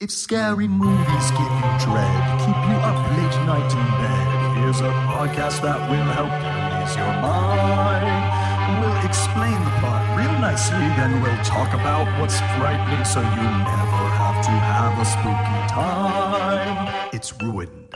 [0.00, 4.92] If scary movies give you dread, keep you up late night in bed, here's a
[5.10, 6.54] podcast that will help you
[6.86, 8.78] ease your mind.
[8.78, 14.02] We'll explain the plot real nicely, then we'll talk about what's frightening so you never
[14.14, 17.10] have to have a spooky time.
[17.12, 17.92] It's ruined.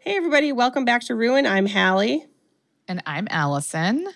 [0.00, 1.46] Hey, everybody, welcome back to Ruin.
[1.46, 2.26] I'm Halle.
[2.88, 4.08] And I'm Alison.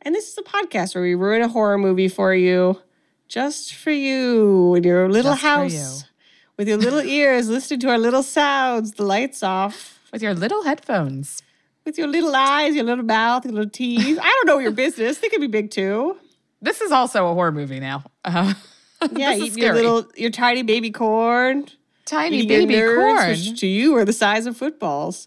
[0.00, 2.80] And this is a podcast where we ruin a horror movie for you,
[3.28, 6.08] just for you in your little Just for house you.
[6.56, 10.62] With your little ears, listening to our little sounds, the lights off, With your little
[10.64, 11.42] headphones.
[11.84, 14.18] with your little eyes, your little mouth, your little teeth.
[14.20, 15.18] I don't know your business.
[15.18, 16.16] They could be big too.
[16.60, 18.04] This is also a horror movie now.
[18.24, 18.54] Uh,
[19.16, 21.66] Yeah, eating your little, your tiny baby corn.
[22.04, 23.28] tiny baby nerds, corn.
[23.30, 25.26] which to you are the size of footballs.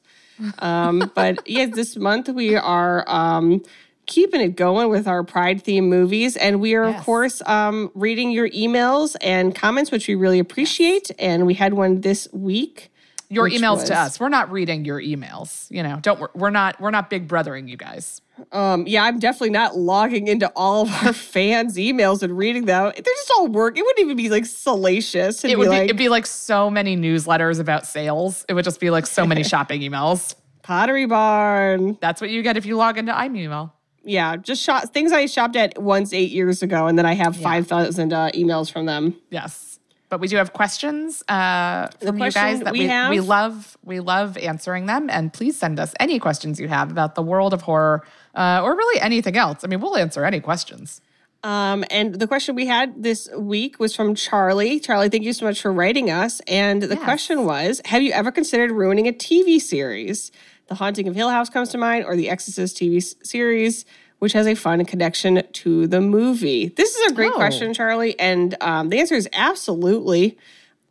[0.59, 3.61] Um, but yes, this month we are um,
[4.05, 8.31] keeping it going with our Pride theme movies, and we are of course um, reading
[8.31, 11.11] your emails and comments, which we really appreciate.
[11.19, 12.91] And we had one this week.
[13.27, 14.19] Your emails was- to us.
[14.19, 15.69] We're not reading your emails.
[15.71, 18.21] You know, don't we're not we're not big brothering you guys.
[18.51, 22.91] Um, yeah, I'm definitely not logging into all of our fans' emails and reading them.
[22.93, 23.77] They're just all work.
[23.77, 25.43] It wouldn't even be like salacious.
[25.43, 28.45] It'd It would be, like it'd be like so many newsletters about sales.
[28.47, 30.35] It would just be like so many shopping emails.
[30.63, 31.97] Pottery Barn.
[32.01, 33.71] That's what you get if you log into iMemail.
[34.05, 37.35] Yeah, just shop things I shopped at once eight years ago, and then I have
[37.35, 39.15] five thousand uh, emails from them.
[39.29, 39.79] Yes.
[40.07, 43.75] But we do have questions uh, from you guys that we we, have- we love.
[43.83, 47.53] We love answering them, and please send us any questions you have about the world
[47.53, 48.03] of horror
[48.35, 49.63] uh, or really anything else.
[49.63, 51.01] I mean, we'll answer any questions.
[51.43, 54.79] Um, and the question we had this week was from Charlie.
[54.79, 56.39] Charlie, thank you so much for writing us.
[56.47, 57.03] And the Yes.
[57.03, 60.31] question was Have you ever considered ruining a TV series?
[60.67, 63.85] The Haunting of Hill House comes to mind, or the Exorcist TV series,
[64.19, 66.69] which has a fun connection to the movie.
[66.69, 67.35] This is a great Oh.
[67.35, 68.19] question, Charlie.
[68.19, 70.37] And um, the answer is absolutely.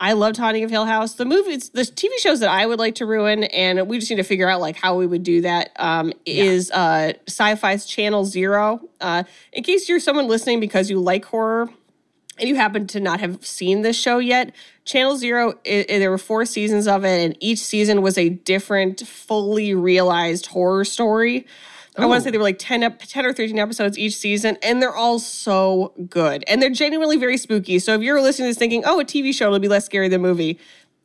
[0.01, 1.15] I loved Haunting of Hill House.
[1.15, 4.17] The movies, the TV shows that I would like to ruin, and we just need
[4.17, 5.71] to figure out like how we would do that.
[5.77, 8.81] Um, Is uh, Syfy's Channel Zero.
[9.01, 11.71] Uh, in case you're someone listening because you like horror
[12.39, 16.11] and you happen to not have seen this show yet, Channel Zero, i i- there
[16.11, 21.47] were four seasons of it, and each season was a different, fully realized horror story.
[21.97, 22.33] I want to say oh.
[22.33, 26.43] there were like 10, 10 or 13 episodes each season, and they're all so good.
[26.49, 27.79] And they're genuinely very spooky.
[27.79, 30.09] So if you're listening to this thinking, oh, a TV show will be less scary
[30.09, 30.59] than a movie,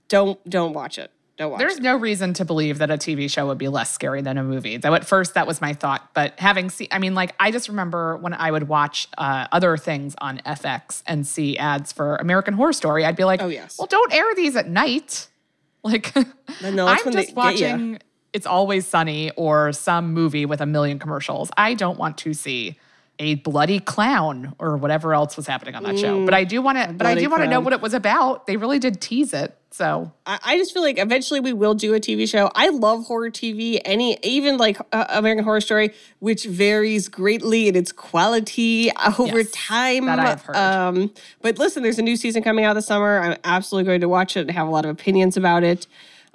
[0.07, 1.11] don't don't watch it.
[1.39, 1.83] Don't watch There's it.
[1.83, 4.75] no reason to believe that a TV show would be less scary than a movie.
[4.75, 7.69] Though at first that was my thought, but having seen, I mean, like I just
[7.69, 12.55] remember when I would watch uh, other things on FX and see ads for American
[12.55, 13.79] Horror Story, I'd be like, Oh, yes.
[13.79, 15.27] well, don't air these at night.
[15.81, 16.13] Like,
[16.61, 17.35] no, I'm just ya.
[17.35, 17.99] watching
[18.33, 21.51] It's Always Sunny or some movie with a million commercials.
[21.55, 22.77] I don't want to see
[23.17, 26.25] a bloody clown or whatever else was happening on that show.
[26.25, 26.91] But I do want to.
[26.91, 28.45] But I do want to know what it was about.
[28.45, 29.57] They really did tease it.
[29.71, 32.49] So I, I just feel like eventually we will do a TV show.
[32.55, 37.75] I love horror TV, any even like uh, American Horror Story, which varies greatly in
[37.75, 40.05] its quality over Yes, time.
[40.05, 40.55] that I've heard.
[40.57, 43.19] Um, but listen, there's a new season coming out this summer.
[43.19, 45.85] I'm absolutely going to watch it and have a lot of opinions about it.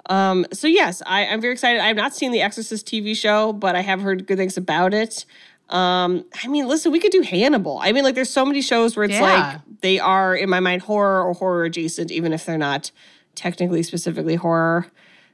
[0.07, 1.81] Um, so yes, I, I'm very excited.
[1.81, 4.93] I have not seen the Exorcist TV show, but I have heard good things about
[4.93, 5.25] it.
[5.69, 7.79] Um, I mean, listen, we could do Hannibal.
[7.81, 9.21] I mean, like, there's so many shows where it's Yeah.
[9.23, 12.91] like they are, in my mind, horror or horror adjacent, even if they're not
[13.35, 14.87] technically specifically horror.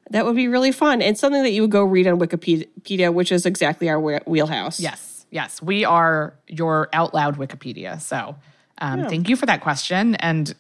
[0.10, 3.32] That would be really fun and something that you would go read on Wikipedia, which
[3.32, 4.80] is exactly our wheelhouse.
[4.80, 8.02] Yes, yes, we are your out loud Wikipedia.
[8.02, 8.36] So
[8.80, 10.54] um, thank you for that question, and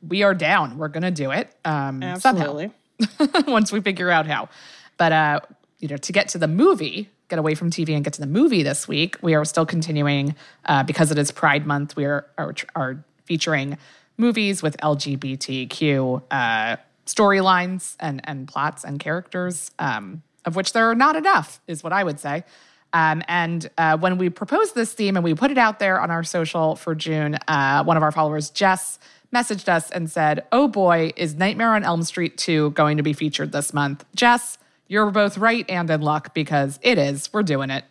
[0.00, 0.78] we are down.
[0.78, 2.70] We're gonna do it um, absolutely.
[3.18, 4.48] somehow once we figure out how.
[4.96, 5.40] But uh,
[5.80, 8.26] you know, to get to the movie, get away from TV and get to the
[8.26, 10.34] movie this week, we are still continuing
[10.66, 11.96] uh, because it is Pride Month.
[11.96, 13.76] We are are, are featuring
[14.16, 20.94] movies with LGBTQ uh, storylines and and plots and characters, um, of which there are
[20.94, 22.44] not enough, is what I would say.
[22.92, 26.10] Um, and uh, when we proposed this theme and we put it out there on
[26.12, 29.00] our social for June, uh, one of our followers, Jess,
[29.34, 33.12] messaged us and said, Oh boy, is Nightmare on Elm Street 2 going to be
[33.12, 34.04] featured this month?
[34.14, 37.32] Jess, you're both right and in luck because it is.
[37.32, 37.84] We're doing it.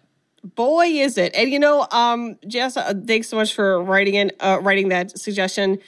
[0.56, 4.30] boy is it and you know um jess uh, thanks so much for writing in
[4.42, 5.80] uh, writing that suggestion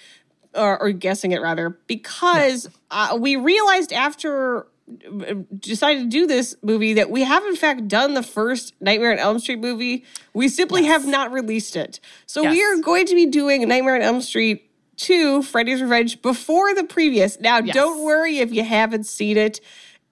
[0.55, 6.55] or, or guessing it rather, because uh, we realized after uh, decided to do this
[6.61, 10.03] movie that we have in fact done the first Nightmare on Elm Street movie.
[10.33, 10.91] We simply Yes.
[11.01, 11.99] have not released it.
[12.27, 16.73] So we are going to be doing Nightmare on Elm Street 2, Freddy's Revenge, before
[16.75, 17.39] the previous.
[17.39, 17.73] Now, Yes.
[17.73, 19.59] don't worry if you haven't seen it.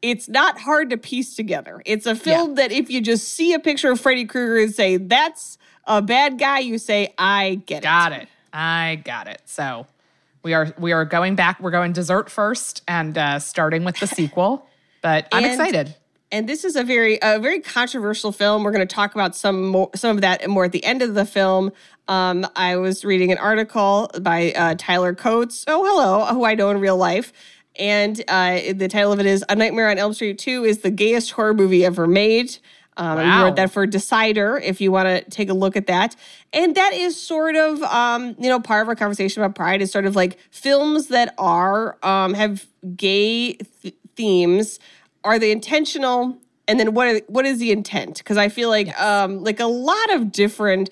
[0.01, 1.81] It's not hard to piece together.
[1.85, 4.97] It's a film that if you just see a picture of Freddy Krueger and say,
[4.97, 7.83] that's a bad guy, you say, I get it.
[7.83, 8.27] Got it.
[8.51, 9.41] I got it.
[9.45, 9.87] So
[10.43, 11.59] we are we are going back.
[11.59, 14.67] We're going dessert first and uh, starting with the sequel.
[15.01, 15.95] But I'm And- excited.
[16.31, 18.63] and this is a very a very controversial film.
[18.63, 21.13] We're going to talk about some more, some of that more at the end of
[21.15, 21.71] the film.
[22.07, 25.63] Um, I was reading an article by uh, Tyler Coates.
[25.67, 27.31] Oh, hello, who I know in real life.
[27.79, 30.91] And uh, the title of it is "A Nightmare on Elm Street 2 is the
[30.91, 32.57] gayest horror movie ever made."
[32.97, 36.15] Um, we wrote that for Decider if you want to take a look at that.
[36.51, 39.91] And that is sort of, um, you know, part of our conversation about Pride is
[39.91, 44.79] sort of like films that are um, have gay th- themes.
[45.23, 46.37] Are they intentional?
[46.67, 48.17] And then what are, what is the intent?
[48.19, 50.89] Because I feel like um, like a lot of different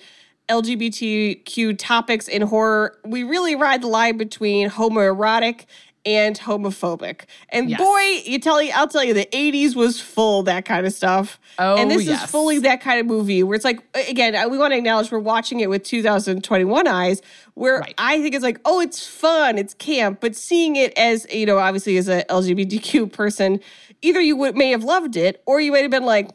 [0.48, 5.66] LGBTQ topics in horror, we really ride the line between homoerotic
[6.04, 7.22] and homophobic.
[7.48, 7.78] And Yes.
[7.80, 10.92] boy, you tell you, I'll tell you, the '80s was full of that kind of
[10.92, 11.38] stuff.
[11.58, 12.24] Oh, and this yes.
[12.24, 15.18] is fully that kind of movie where it's like, again, we want to acknowledge we're
[15.18, 17.22] watching it with 2021 eyes,
[17.54, 17.94] where Right.
[17.98, 21.58] I think it's like, oh, it's fun, it's camp, but seeing it as you know,
[21.58, 23.60] obviously as a LGBTQ person,
[24.00, 26.30] either you would may have loved it, or you might have been like.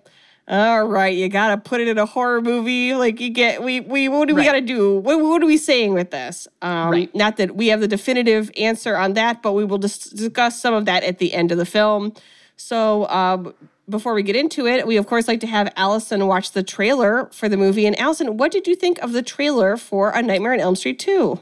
[0.49, 2.93] All right, you gotta put it in a horror movie.
[2.95, 4.45] Like you get, we we what do we Right.
[4.45, 4.97] gotta do?
[4.99, 6.47] What what are we saying with this?
[6.61, 7.13] Um, Right.
[7.13, 10.73] Not that we have the definitive answer on that, but we will dis- discuss some
[10.73, 12.13] of that at the end of the film.
[12.55, 13.53] So um,
[13.89, 17.29] before we get into it, we of course like to have Alison watch the trailer
[17.33, 17.85] for the movie.
[17.85, 20.97] And Alison, what did you think of the trailer for A Nightmare on Elm Street
[20.97, 21.41] Two?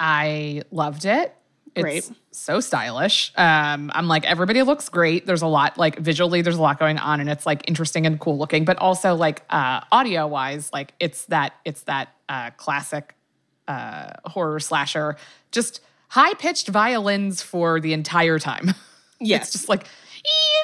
[0.00, 1.34] I loved it.
[1.78, 2.10] It's Great.
[2.30, 3.32] so stylish.
[3.36, 5.26] Um, I'm like, everybody looks great.
[5.26, 8.18] There's a lot, like visually, there's a lot going on, and it's like interesting and
[8.18, 13.14] cool looking, but also like uh, audio wise, like it's that it's that uh, classic
[13.68, 15.16] uh, horror slasher,
[15.52, 18.74] just high pitched violins for the entire time.
[19.20, 19.42] Yes.
[19.42, 19.84] it's just like,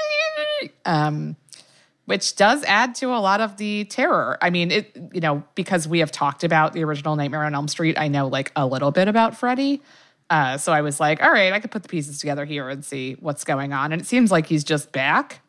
[0.85, 1.37] um,
[2.05, 4.39] which does add to a lot of the terror.
[4.43, 7.69] I mean, it you know because we have talked about the original Nightmare on Elm
[7.69, 7.99] Street.
[7.99, 9.83] I know like a little bit about Freddy.
[10.31, 12.85] Uh, so I was like, all right, I could put the pieces together here and
[12.85, 13.93] see what's going on.
[13.93, 15.41] And it seems like he's just back.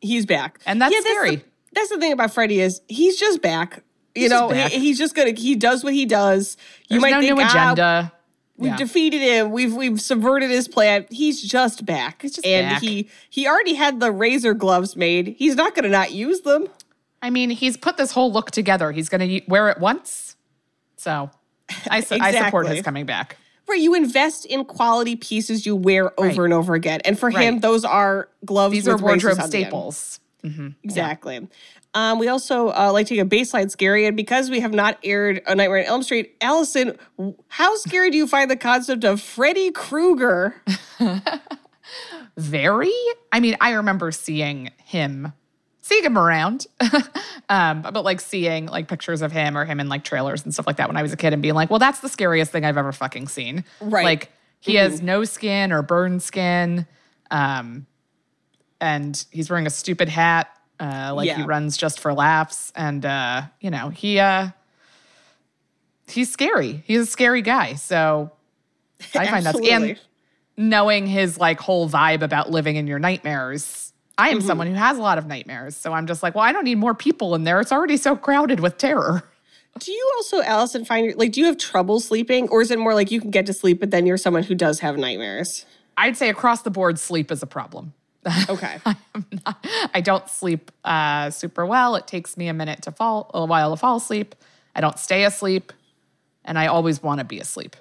[0.00, 1.44] He's back, And that's The, scary.
[1.72, 3.82] that's the thing about Freddy is he's just back.
[4.14, 4.72] You He's know, just back.
[4.72, 6.56] He, he's just gonna he does what he does.
[6.88, 8.12] You There's might no think new "Ah, agenda.
[8.58, 8.76] We've Yeah.
[8.76, 9.52] defeated him.
[9.52, 11.06] We've we've subverted his plan.
[11.10, 12.20] He's just back.
[12.22, 12.82] He's just and back.
[12.82, 15.36] he he already had the razor gloves made.
[15.38, 16.66] He's not going to not use them.
[17.22, 18.90] I mean, he's put this whole look together.
[18.92, 20.36] He's going to wear it once.
[20.96, 21.30] So
[21.88, 23.36] I, su- I support his coming back.
[23.68, 26.44] Right, you invest in quality pieces you wear over Right.
[26.46, 27.00] and over again.
[27.04, 28.72] And for him, those are gloves.
[28.72, 29.66] These are wardrobe on the end.
[29.66, 30.20] staples.
[30.82, 31.46] Exactly.
[31.94, 34.98] Um, we also uh, like to take a baseline scary, and because we have not
[35.04, 36.96] aired A Nightmare on Elm Street, Alison,
[37.48, 40.60] how scary do you find the concept of Freddy Krueger?
[42.38, 42.92] very
[43.32, 45.32] i mean i remember seeing him
[45.82, 46.66] seeing him around
[47.50, 50.66] um but like seeing like pictures of him or him in like trailers and stuff
[50.66, 52.64] like that when i was a kid and being like well that's the scariest thing
[52.64, 53.90] i've ever fucking seen Right.
[54.00, 54.04] Mm-hmm.
[54.04, 56.86] like he has no skin or burned skin
[57.30, 57.86] um
[58.80, 60.48] and he's wearing a stupid hat
[60.80, 64.48] uh like he runs just for laughs and uh you know he uh
[66.08, 68.30] he's scary he's a scary guy so
[69.14, 69.90] i find that's Absolutely.
[69.90, 70.00] and
[70.56, 73.91] knowing his like whole vibe about living in your nightmares.
[74.18, 74.36] I Mm-hmm.
[74.36, 75.76] am someone who has a lot of nightmares.
[75.76, 77.60] So I'm just like, well, I don't need more people in there.
[77.60, 79.24] It's already so crowded with terror.
[79.78, 82.92] Do you also, Alison, find like, do you have trouble sleeping, or is it more
[82.94, 85.64] like you can get to sleep, but then you're someone who does have nightmares?
[85.96, 87.94] I'd say across the board, sleep is a problem.
[88.48, 88.78] Okay.
[89.94, 91.96] I don't sleep uh, super well.
[91.96, 94.34] It takes me a minute to fall, a while to fall asleep.
[94.76, 95.72] I don't stay asleep,
[96.44, 97.74] and I always want to be asleep.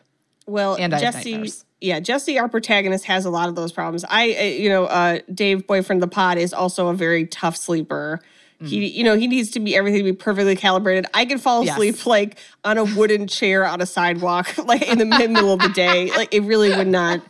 [0.47, 1.65] Well, And Jesse, nightmares.
[1.81, 4.05] Yeah, Jesse, our protagonist, has a lot of those problems.
[4.07, 8.21] I, you know, uh, Dave, boyfriend of the pod, is also a very tough sleeper.
[8.63, 11.07] He, you know, he needs to be everything to be perfectly calibrated.
[11.15, 11.73] I can fall Yes.
[11.73, 15.69] asleep like on a wooden chair on a sidewalk, like in the middle of the
[15.69, 16.11] day.
[16.15, 17.21] Like it really would not.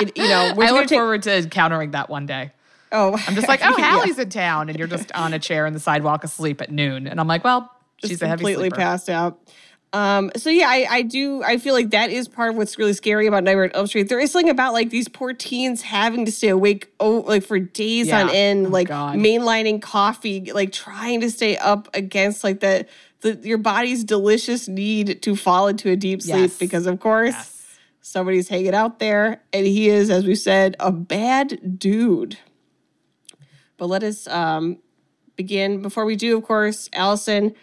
[0.00, 2.50] It, you know, we're I look take- forward to encountering that one day.
[2.90, 3.84] Oh, I'm just like, oh, yeah.
[4.00, 7.06] Halle's in town, and you're just on a chair in the sidewalk asleep at noon.
[7.06, 9.38] And I'm like, well, just she's a heavy completely passed out.
[9.92, 11.42] Um, so yeah, I, I do.
[11.42, 14.08] I feel like that is part of what's really scary about Nightmare on Elm Street.
[14.08, 17.58] There is something about like these poor teens having to stay awake, oh, like for
[17.58, 18.22] days Yeah.
[18.22, 19.16] on end, Oh, like God.
[19.16, 22.86] mainlining coffee, like trying to stay up against like the
[23.22, 26.58] the your body's delicious need to fall into a deep sleep Yes.
[26.58, 27.32] because of course.
[27.34, 27.56] Yes.
[28.02, 32.38] Somebody's hanging out there, and he is, as we said, a bad dude.
[33.76, 34.78] But let us um,
[35.36, 35.82] begin.
[35.82, 37.54] Before we do, of course, Alison,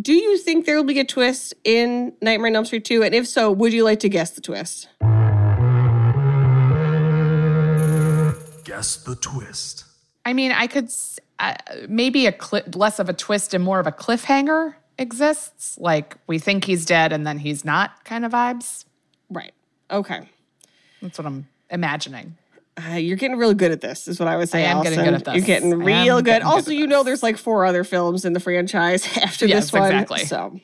[0.00, 3.02] do you think there will be a twist in Nightmare on Elm Street 2?
[3.02, 4.88] And if so, would you like to guess the twist?
[8.64, 9.84] Guess the twist.
[10.24, 10.90] I mean, I could
[11.38, 11.54] uh,
[11.88, 15.78] maybe a cli- less of a twist and more of a cliffhanger exists.
[15.78, 18.84] Like we think he's dead and then he's not, kind of vibes.
[19.30, 19.52] Right.
[19.90, 20.28] Okay.
[21.00, 22.36] That's what I'm imagining.
[22.78, 24.64] Uh, you're getting real good at this, is what I would say.
[24.64, 25.34] I am getting good at this.
[25.34, 26.26] You're getting real good.
[26.26, 29.64] getting also, at you know, there's like four other films in the franchise after Yes,
[29.64, 29.84] this one.
[29.90, 30.24] exactly.
[30.26, 30.60] So,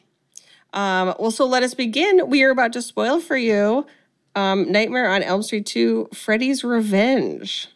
[0.73, 2.29] um, well, so let us begin.
[2.29, 3.87] We are about to spoil for you
[4.35, 7.69] um, Nightmare on Elm Street 2 Freddy's Revenge.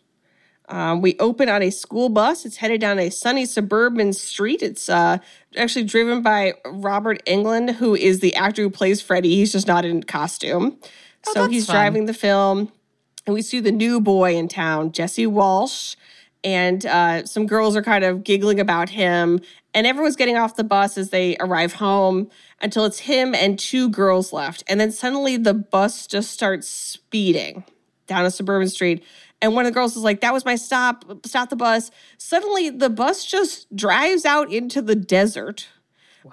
[0.69, 2.45] Um, we open on a school bus.
[2.45, 4.63] It's headed down a sunny suburban street.
[4.63, 5.19] It's uh,
[5.57, 9.35] actually driven by Robert Englund, who is the actor who plays Freddy.
[9.37, 10.79] He's just not in costume.
[11.25, 11.75] so that's he's fun.
[11.75, 12.71] driving the film.
[13.29, 15.97] And we see the new boy in town, Jesse Walsh.
[16.43, 19.43] And uh, some girls are kind of giggling about him.
[19.75, 22.31] And everyone's getting off the bus as they arrive home
[22.63, 24.65] until it's him and two girls left.
[24.67, 27.65] And then suddenly the bus just starts speeding
[28.07, 29.05] down a suburban street.
[29.43, 31.91] And one of the girls is like, that was my stop, stop the bus.
[32.17, 35.69] Suddenly the bus just drives out into the desert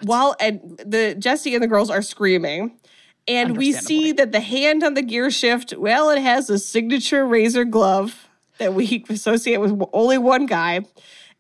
[0.04, 2.80] while and the Jesse and the girls are screaming.
[3.28, 7.26] And we see that the hand on the gear shift, well, it has a signature
[7.26, 8.28] razor glove
[8.58, 10.82] that we associate with only one guy.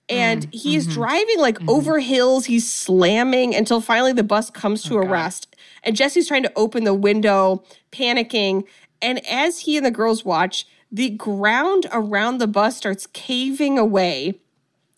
[0.07, 1.69] And mm, he's mm-hmm, driving like mm-hmm.
[1.69, 2.45] over hills.
[2.45, 5.55] He's slamming until finally the bus comes to oh, a rest.
[5.83, 8.63] And Jesse's trying to open the window, panicking.
[9.01, 14.39] And as he and the girls watch, the ground around the bus starts caving away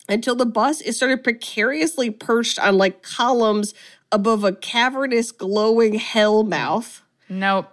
[0.08, 3.74] until the bus is sort of precariously perched on like columns
[4.10, 7.02] above a cavernous, glowing hell mouth.
[7.28, 7.72] Nope.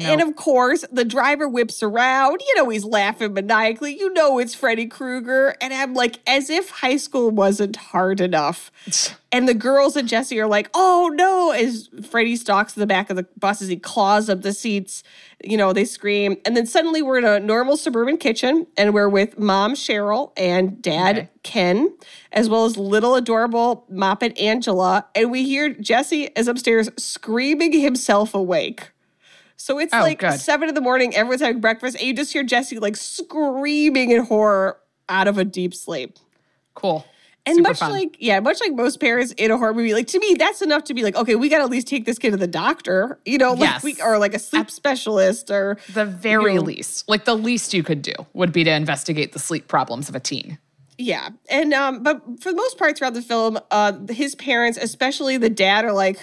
[0.00, 2.40] And of course, the driver whips around.
[2.40, 3.96] You know, he's laughing maniacally.
[3.96, 5.54] You know, it's Freddy Krueger.
[5.60, 8.70] And I'm like, as if high school wasn't hard enough.
[9.34, 13.10] And the girls and Jesse are like, oh no, as Freddy stalks to the back
[13.10, 15.02] of the bus as he claws up the seats.
[15.42, 16.36] You know, they scream.
[16.46, 20.80] And then suddenly we're in a normal suburban kitchen and we're with mom Cheryl and
[20.80, 21.28] dad Okay.
[21.42, 21.96] Ken,
[22.30, 25.06] as well as little adorable Moppet Angela.
[25.16, 28.92] And we hear Jesse is upstairs screaming himself awake.
[29.64, 30.38] So it's Oh, like good.
[30.38, 34.22] seven in the morning, everyone's having breakfast, and you just hear Jesse like screaming in
[34.26, 34.78] horror
[35.08, 36.18] out of a deep sleep.
[36.74, 37.02] Cool.
[37.46, 37.92] And Super much fun.
[37.92, 40.84] like, yeah, much like most parents in a horror movie, like to me, that's enough
[40.84, 43.18] to be like, okay, we got to at least take this kid to the doctor,
[43.24, 43.82] you know, like Yes.
[43.82, 47.82] we or like a sleep specialist or the very know- least, like the least you
[47.82, 50.58] could do would be to investigate the sleep problems of a teen.
[50.98, 55.38] Yeah, and um, but for the most part throughout the film, uh, his parents, especially
[55.38, 56.20] the dad, are like,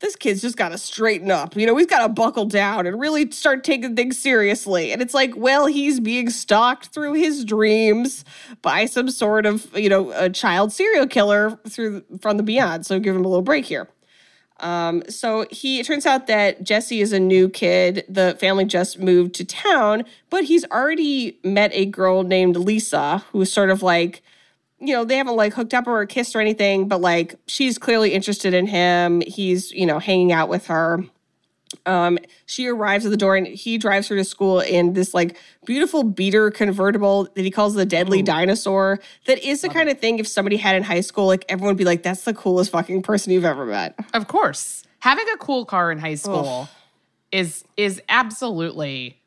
[0.00, 1.56] "This kid's just got to straighten up.
[1.56, 5.14] You know, he's got to buckle down and really start taking things seriously." And it's
[5.14, 8.24] like, well, he's being stalked through his dreams
[8.62, 12.86] by some sort of, you know, a child serial killer through from the beyond.
[12.86, 13.88] So give him a little break here.
[14.60, 18.04] Um, so he it turns out that Jesse is a new kid.
[18.08, 23.52] The family just moved to town, but he's already met a girl named Lisa, who's
[23.52, 24.22] sort of like,
[24.80, 28.12] you know, they haven't like hooked up or kissed or anything, but like she's clearly
[28.12, 29.22] interested in him.
[29.26, 31.04] He's, you know, hanging out with her.
[31.86, 35.36] Um, she arrives at the door and he drives her to school in this like
[35.64, 39.00] beautiful beater convertible that he calls the deadly dinosaur.
[39.26, 41.78] That is the kind of thing if somebody had in high school, like everyone would
[41.78, 43.98] be like, that's the coolest fucking person you've ever met.
[44.12, 46.68] Of course, having a cool car in high school
[47.32, 49.18] is is absolutely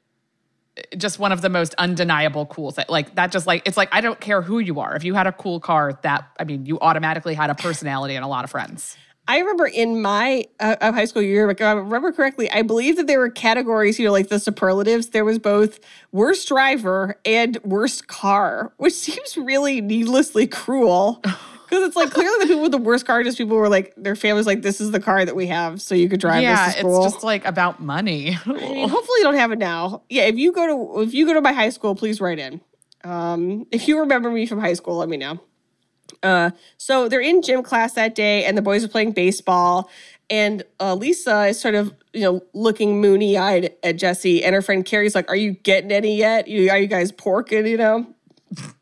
[0.98, 2.90] just one of the most undeniable cool things.
[2.90, 4.96] Like that, just like it's like I don't care who you are.
[4.96, 8.24] If you had a cool car, that I mean, you automatically had a personality and
[8.24, 8.98] a lot of friends.
[9.30, 13.08] I remember in my uh, high school year, if I remember correctly, I believe that
[13.08, 15.10] there were categories, you know, like the superlatives.
[15.10, 15.82] There was both
[16.14, 21.22] worst driver and worst car, which seems really needlessly cruel.
[21.68, 24.16] Because it's like clearly the people with the worst car, just people were like, their
[24.16, 26.76] family's like, this is the car that we have, so you could drive yeah, this
[26.76, 27.06] to school.
[27.06, 28.38] it's just like about money.
[28.46, 30.04] I mean, hopefully you don't have it now.
[30.10, 32.62] Yeah, if you go to if you go to my high school, please write in.
[33.04, 35.42] Um, if you remember me from high school, let me know.
[36.24, 39.90] Uh, so they're in gym class that day, and the boys are playing baseball.
[40.30, 44.62] And uh, Lisa is sort of, you know, looking moony eyed at Jesse, and her
[44.62, 46.48] friend Carrie's like, "Are you getting any yet?
[46.48, 47.70] You, are you guys porking?
[47.70, 48.14] You know?"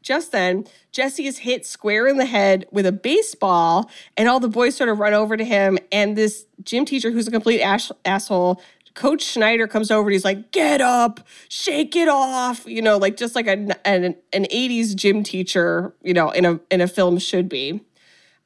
[0.02, 4.48] Just then, Jesse is hit square in the head with a baseball, and all the
[4.48, 5.78] boys sort of run over to him.
[5.92, 8.62] And this gym teacher, who's a complete ass- asshole,
[8.96, 11.20] Coach Schneider comes over and he's like, "Get up,
[11.50, 16.14] shake it off," you know, like just like an an, an '80s gym teacher, you
[16.14, 17.82] know, in a in a film should be.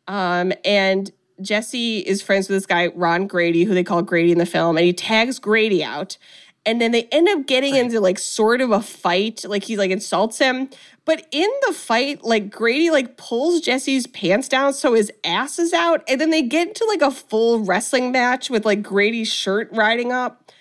[0.08, 1.12] Um, and
[1.42, 4.76] Jesse is friends with this guy Ron Grady, who they call Grady in the film,
[4.76, 6.18] and he tags Grady out.
[6.66, 9.44] And then they end up getting into like sort of a fight.
[9.48, 10.70] Like he like insults him.
[11.06, 15.74] But in the fight, like Grady like pulls Jesse's pants down so his ass is
[15.74, 16.04] out.
[16.08, 20.12] And then they get into like a full wrestling match with like Grady's shirt riding
[20.12, 20.52] up.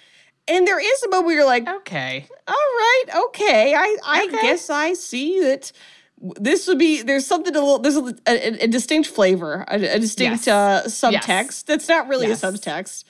[0.47, 2.27] And there is a moment where you're like, Okay.
[2.47, 3.75] all right, okay.
[3.75, 4.41] I I Okay.
[4.41, 5.73] guess I see that
[6.21, 9.99] this would be there's something a little there's a, a, a distinct flavor, a, a
[9.99, 10.49] distinct Yes.
[10.49, 11.63] uh, subtext Yes.
[11.65, 12.43] that's not really Yes.
[12.43, 13.05] a subtext.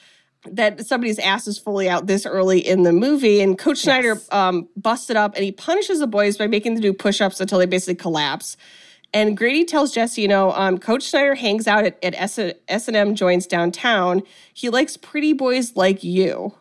[0.45, 4.31] That somebody's ass is fully out this early in the movie, and Coach Schneider Yes.
[4.31, 7.65] um, busted up, and he punishes the boys by making them do push-ups until they
[7.65, 8.55] basically collapse.
[9.13, 12.37] And Grady tells Jesse, you know, um, Coach Schneider hangs out at, at S
[12.87, 14.21] and M joints downtown.
[14.53, 16.53] He likes pretty boys like you.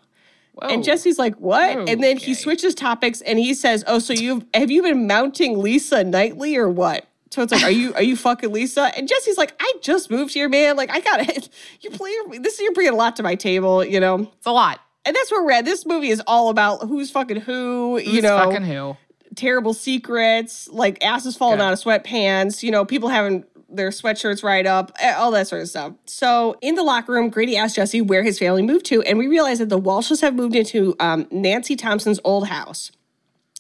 [0.54, 0.68] Whoa.
[0.68, 4.34] And Jesse's like, "What?" And then he switches topics and he says, "Oh, so you
[4.34, 8.02] have have you been mounting Lisa nightly or what?" So it's like, "Are you are
[8.02, 10.76] you fucking Lisa?" And Jesse's like, "I just moved here, man.
[10.76, 11.48] Like, I got it.
[11.80, 12.54] You play this.
[12.54, 14.80] is You're bringing a lot to my table, you know." it's a lot.
[15.04, 15.64] And that's where we're at.
[15.64, 18.96] This movie is all about who's fucking who, you know, fucking who?
[19.36, 21.64] terrible secrets, like asses falling Good.
[21.64, 25.62] out of sweatpants, you know, people having their sweatshirts right up, eh, all that sort
[25.62, 25.92] of stuff.
[26.06, 29.26] So in the locker room, Grady asks Jesse where his family moved to, and we
[29.26, 32.90] realize that the Walshes have moved into um, Nancy Thompson's old house.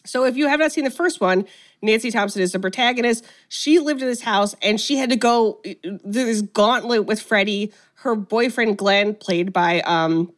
[0.04, 1.46] So if you have not seen the first one,
[1.82, 3.24] Nancy Thompson is the protagonist.
[3.48, 5.72] She lived in this house and she had to go uh,
[6.04, 7.72] this gauntlet with Freddy.
[8.02, 10.32] Her boyfriend Glenn, played by um,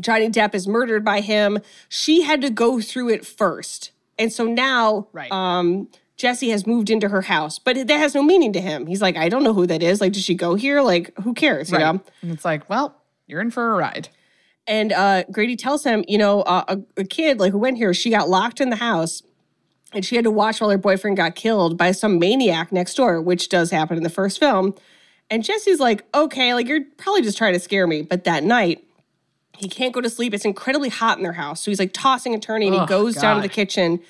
[0.00, 1.58] Johnny Depp, is murdered by him.
[1.88, 3.90] She had to go through it first.
[4.18, 5.30] And so now Right.
[5.32, 8.86] um, Jesse has moved into her house, but that has no meaning to him.
[8.86, 10.00] He's like, I don't know who that is.
[10.00, 10.82] Like, did she go here?
[10.82, 11.70] Like, who cares?
[11.70, 11.94] You Right.
[11.94, 12.00] know?
[12.22, 14.08] And it's like, well, you're in for a ride.
[14.66, 17.94] And uh, Grady tells him, you know, uh, a, a kid like who went here,
[17.94, 19.22] she got locked in the house,
[19.92, 23.20] and she had to watch while her boyfriend got killed by some maniac next door,
[23.20, 24.74] which does happen in the first film.
[25.30, 28.02] And Jesse's like, okay, like you're probably just trying to scare me.
[28.02, 28.84] But that night,
[29.56, 30.32] he can't go to sleep.
[30.34, 32.72] It's incredibly hot in their house, so he's like tossing and turning.
[32.72, 34.00] and he goes down to the kitchen,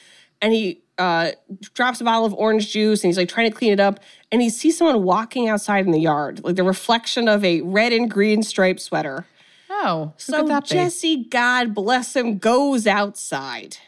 [0.43, 1.31] and he uh,
[1.75, 3.99] drops a bottle of orange juice, and he's like trying to clean it up.
[4.31, 7.93] And he sees someone walking outside in the yard, like the reflection of a red
[7.93, 9.27] and green striped sweater.
[9.71, 10.69] Oh, So could that be?
[10.75, 13.79] Jesse, God bless him, goes outside.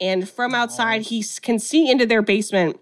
[0.00, 2.78] And from outside, he can see into their basement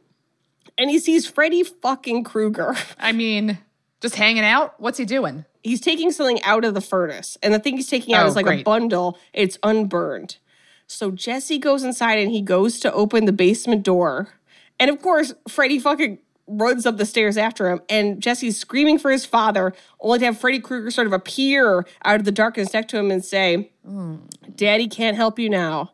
[0.79, 2.75] and he sees Freddy fucking Krueger.
[2.99, 3.59] I mean,
[4.01, 4.79] just hanging out.
[4.79, 5.45] What's he doing?
[5.63, 7.37] He's taking something out of the furnace.
[7.43, 10.37] And the thing he's taking out Oh, is like a bundle, it's unburned.
[10.87, 14.29] So Jesse goes inside and he goes to open the basement door.
[14.79, 17.81] And of course, Freddy fucking runs up the stairs after him.
[17.89, 22.21] And Jesse's screaming for his father, only to have Freddy Krueger sort of appear out
[22.21, 24.17] of the darkness next to him and say, hmm.
[24.55, 25.91] Daddy can't help you now.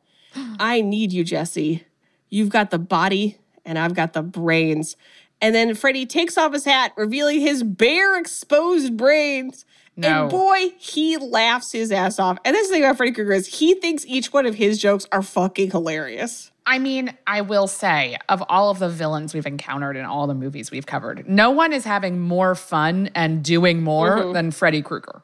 [0.58, 1.84] I need you, Jesse.
[2.28, 4.96] You've got the body and I've got the brains.
[5.40, 9.64] And then Freddy takes off his hat, revealing his bare exposed brains.
[9.96, 10.22] No.
[10.22, 12.38] And boy, he laughs his ass off.
[12.44, 15.20] And this thing about Freddy Krueger is he thinks each one of his jokes are
[15.22, 16.50] fucking hilarious.
[16.64, 20.34] I mean, I will say, of all of the villains we've encountered in all the
[20.34, 24.32] movies we've covered, no one is having more fun and doing more Mm-hmm.
[24.32, 25.22] than Freddy Krueger.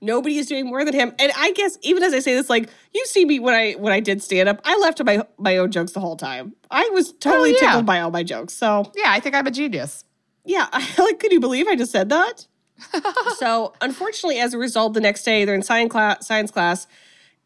[0.00, 1.12] Nobody is doing more than him.
[1.18, 3.92] And I guess even as I say this, like you see me when I when
[3.92, 6.54] I did stand up, I left my my own jokes the whole time.
[6.70, 7.66] I was oh, totally Oh, yeah.
[7.68, 8.54] tickled by all my jokes.
[8.54, 10.04] So Yeah, I think I'm a genius.
[10.44, 10.66] Yeah,
[10.98, 12.46] like, could you believe I just said that?
[13.36, 16.86] so, unfortunately, as a result, the next day they're in science class, science class,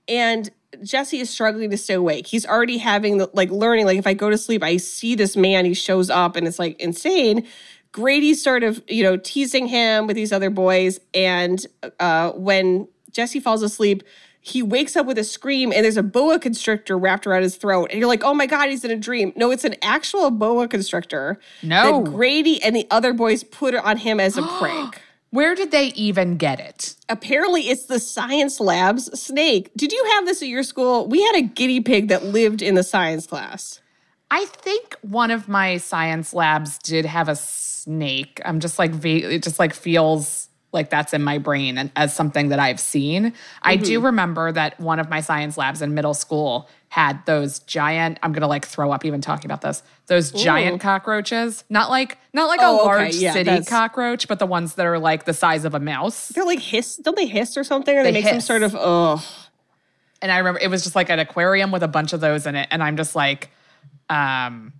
[0.06, 0.50] and
[0.84, 2.26] Jesse is struggling to stay awake.
[2.26, 3.86] He's already having the, like learning.
[3.86, 5.64] Like, if I go to sleep, I see this man.
[5.64, 7.46] He shows up, and it's like insane.
[7.92, 11.64] Grady's sort of you know teasing him with these other boys, and
[12.00, 14.02] uh, when Jesse falls asleep.
[14.44, 17.90] He wakes up with a scream and there's a boa constrictor wrapped around his throat.
[17.92, 19.32] And you're like, oh my God, he's in a dream.
[19.36, 22.02] No, it's an actual boa constrictor No.
[22.02, 25.00] that Grady and the other boys put it on him as a prank.
[25.30, 26.96] Where did they even get it?
[27.08, 29.70] Apparently, it's the science lab's snake.
[29.76, 31.06] Did you have this at your school?
[31.06, 33.80] We had a guinea pig that lived in the science class.
[34.34, 38.40] I think one of my science labs did have a snake.
[38.46, 42.48] I'm just like, it just like feels like that's in my brain and as something
[42.48, 43.34] that I've seen.
[43.60, 44.06] I do Mm-hmm.
[44.06, 48.46] remember that one of my science labs in middle school had those giant, I'm gonna
[48.48, 51.64] like throw up even talking about this, those giant cockroaches.
[51.68, 52.84] Not like not like Oh, a okay.
[52.86, 55.80] large Yeah, city that's- cockroach, but the ones that are like the size of a
[55.80, 56.28] mouse.
[56.28, 56.96] They're like hiss.
[56.96, 57.94] Don't they hiss or something?
[57.94, 59.20] Or they, They make some sort of ugh.
[60.22, 62.54] And I remember it was just like an aquarium with a bunch of those in
[62.54, 62.68] it.
[62.70, 63.50] And I'm just like,
[64.08, 64.72] um,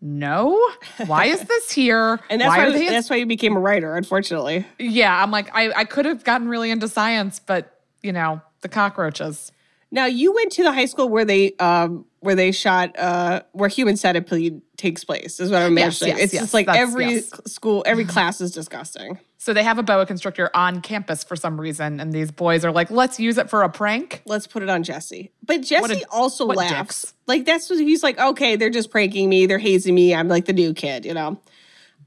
[0.00, 0.70] no,
[1.06, 2.20] why is this here?
[2.30, 3.94] And that's why why, that's why you became a writer.
[3.96, 8.40] Unfortunately, yeah, I'm like, I, I could have gotten really into science, but you know,
[8.60, 9.50] the cockroaches.
[9.90, 13.68] now you went to the high school where they um where they shot uh where
[13.68, 15.40] human centipede takes place.
[15.40, 16.16] Is what I'm Yes, imagining.
[16.16, 17.32] yes, it's yes, just like every yes.
[17.46, 19.18] school, every class is disgusting.
[19.48, 22.70] So they have a boa constrictor on campus for some reason, and these boys are
[22.70, 25.32] like, "Let's use it for a prank." Let's put it on Jesse.
[25.42, 27.00] But Jesse a- also laughs.
[27.00, 27.14] dicks.
[27.26, 30.44] Like that's what he's like, okay, they're just pranking me, they're hazing me, I'm like
[30.44, 31.40] the new kid, you know.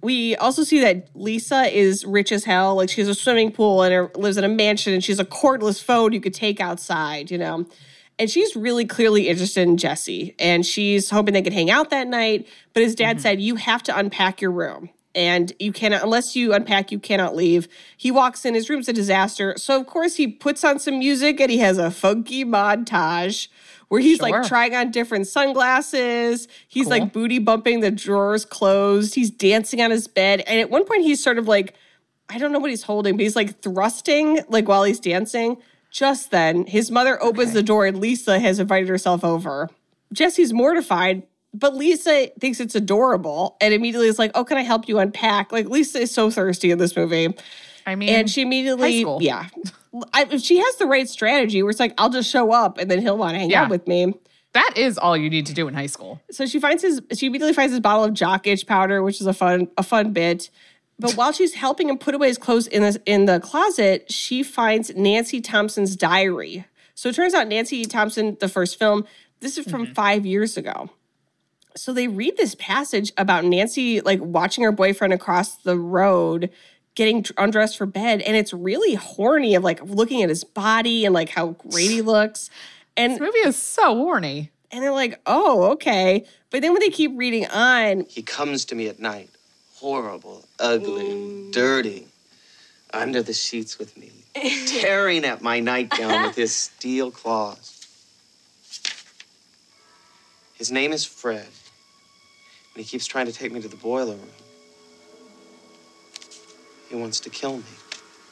[0.04, 2.76] We also see that Lisa is rich as hell.
[2.76, 5.26] Like she has a swimming pool and her, lives in a mansion and she's a
[5.26, 7.66] cordless phone you could take outside, you know.
[8.20, 10.36] And she's really clearly interested in Jesse.
[10.38, 12.48] And she's hoping they could hang out that night.
[12.76, 13.24] But his dad mm-hmm.
[13.24, 14.92] said, You have to unpack your room.
[15.14, 17.68] And you cannot, unless you unpack, you cannot leave.
[17.98, 19.56] He walks in, his room's a disaster.
[19.58, 23.50] So, of course, he puts on some music and he has a funky montage
[23.90, 24.30] where he's Sure.
[24.30, 26.48] like trying on different sunglasses.
[26.68, 26.92] He's Cool.
[26.92, 29.16] like booty bumping the drawers closed.
[29.16, 30.42] He's dancing on his bed.
[30.48, 31.74] And at one point, he's sort of like,
[32.30, 35.58] I don't know what he's holding, but he's like thrusting like while he's dancing.
[35.92, 39.70] Just then, his mother opens the door and Lisa has invited herself over.
[40.14, 44.88] Jesse's mortified, but Lisa thinks it's adorable and immediately is like, Oh, can I help
[44.88, 45.52] you unpack?
[45.52, 47.36] Like, Lisa is so thirsty in this movie.
[47.86, 49.22] I mean, And she high immediately, school.
[49.22, 49.48] yeah.
[50.14, 53.02] I, she has the right strategy where it's like, I'll just show up and then
[53.02, 53.64] he'll want to hang Yeah.
[53.64, 54.14] out with me.
[54.54, 56.22] that is all you need to do in high school.
[56.32, 59.28] So she finds his she immediately finds his bottle of jock itch powder, which is
[59.28, 60.50] a fun a fun bit.
[61.00, 64.44] But while she's helping him put away his clothes in the in the closet, she
[64.44, 66.66] finds Nancy Thompson's diary.
[66.96, 69.06] So it turns out Nancy Thompson, the first film,
[69.40, 69.94] this is from mm-hmm.
[69.94, 70.90] five years ago.
[71.76, 76.50] So they read this passage about Nancy like watching her boyfriend across the road
[76.96, 81.14] getting undressed for bed and it's really horny of like looking at his body and
[81.16, 82.50] like how great he looks.
[82.98, 84.52] And This movie is so horny.
[84.72, 86.26] and they're like, oh, okay.
[86.50, 89.30] But then when they keep reading on, He comes to me at night,
[89.76, 92.08] horrible, ugly, dirty,
[92.94, 94.12] under the sheets with me,
[94.68, 97.78] tearing at my nightgown with his steel claws.
[100.56, 101.48] His name is Fred,
[102.74, 104.30] and he keeps trying to take me to the boiler room.
[106.90, 107.64] He wants to kill me.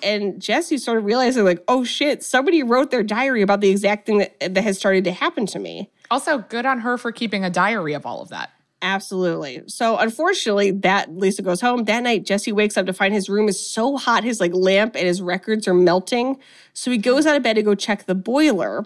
[0.03, 4.05] and Jesse sort of realizing, like, oh shit, somebody wrote their diary about the exact
[4.05, 5.89] thing that, that has started to happen to me.
[6.11, 8.51] Also, good on her for keeping a diary of all of that.
[8.81, 9.61] Absolutely.
[9.67, 11.83] So unfortunately, that Lisa goes home.
[11.83, 14.95] That night, Jesse wakes up to find his room is so hot, his like lamp
[14.95, 16.37] and his records are melting.
[16.73, 18.85] So he goes out of bed to go check the boiler.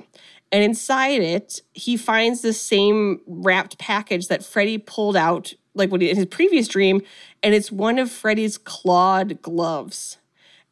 [0.53, 5.99] And inside it, he finds the same wrapped package that Freddy pulled out, like when
[5.99, 7.01] he, in his previous dream,
[7.41, 10.19] and it's one of Freddy's clawed gloves.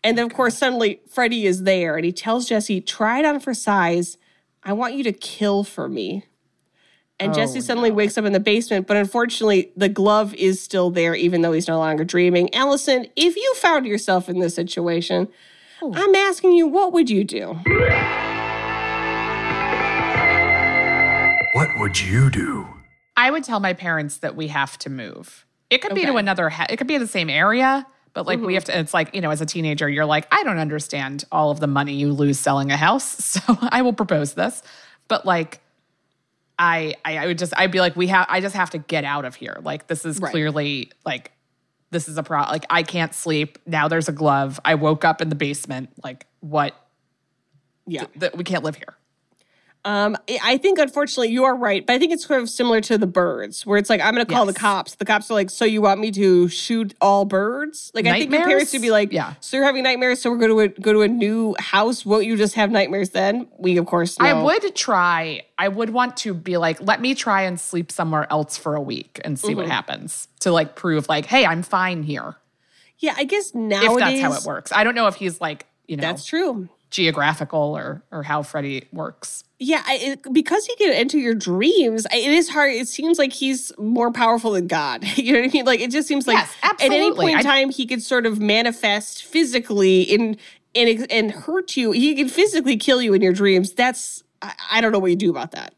[0.04, 3.39] And then, of course, suddenly Freddy is there, and he tells Jesse, "Try it on
[3.39, 4.17] for size.
[4.63, 6.26] I want you to kill for me."
[7.20, 10.91] And Oh, Jesse suddenly wakes up in the basement, but unfortunately, the glove is still
[10.91, 12.54] there, even though he's no longer dreaming.
[12.54, 15.28] Alison, if you found yourself in this situation,
[15.82, 15.91] oh.
[15.96, 17.58] I'm asking you, what would you do?
[21.62, 22.67] What would you do?
[23.15, 25.45] I would tell my parents that we have to move.
[25.69, 28.39] It could be to another, ha- it could be in the same area, but like
[28.39, 28.54] we mm-hmm.
[28.56, 31.52] have to, it's like, you know, as a teenager, you're like, I don't understand all
[31.52, 33.15] of the money you lose selling a house.
[33.45, 34.63] So I will propose this.
[35.08, 35.62] But like,
[36.58, 39.04] I, I, I would just, I'd be like, we have, I just have to get
[39.04, 39.60] out of here.
[39.62, 40.32] Like, this is Right.
[40.32, 41.32] clearly like,
[41.91, 43.60] this is a pro, like, I can't sleep.
[43.67, 44.60] Now there's a glove.
[44.65, 45.91] I woke up in the basement.
[46.04, 46.74] Like, what?
[47.86, 48.06] Yeah.
[48.15, 48.97] That we can't live here.
[49.84, 53.00] Um, I- think unfortunately you are right, but I think it's sort of similar to
[53.00, 54.94] the birds, where it's like I'm going to call the cops.
[54.96, 58.32] The cops are like, "So you want me to shoot all birds?" Like I think
[58.32, 59.34] your parents would be like, Yeah.
[59.39, 62.06] So you're having nightmares, so we're going to go to a new house.
[62.06, 63.48] Won't you just have nightmares then?
[63.58, 64.26] We of course know.
[64.26, 68.28] I would try, I would want to be like, let me try and sleep somewhere
[68.32, 69.58] else for a week and see Mm-hmm.
[69.58, 72.36] what happens to like prove like, hey, I'm fine here.
[73.00, 74.72] Yeah, I guess If nowadays that's how it works.
[74.72, 76.70] I don't know if he's like, you know, That's true.
[76.91, 79.43] Geographical or or how Freddy works.
[79.60, 82.73] Yeah, I, it, because he can enter your dreams, I- it is hard.
[82.73, 85.04] It seems like he's more powerful than God.
[85.17, 85.65] You know what I mean?
[85.65, 88.39] Like it just seems like Yes, at any point in time he could sort of
[88.39, 90.38] manifest physically in
[90.75, 91.91] and and hurt you.
[91.91, 93.73] He can physically kill you in your dreams.
[93.73, 95.73] That's I, I don't know what you do about that.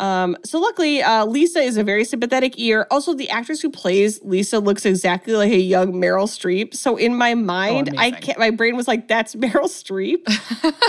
[0.00, 2.86] Um, so luckily, uh, Lisa is a very sympathetic ear.
[2.90, 6.74] Also, the actress who plays Lisa looks exactly like a young Meryl Streep.
[6.74, 8.38] So in my mind, I can't.
[8.38, 10.22] My brain was like, "That's Meryl Streep."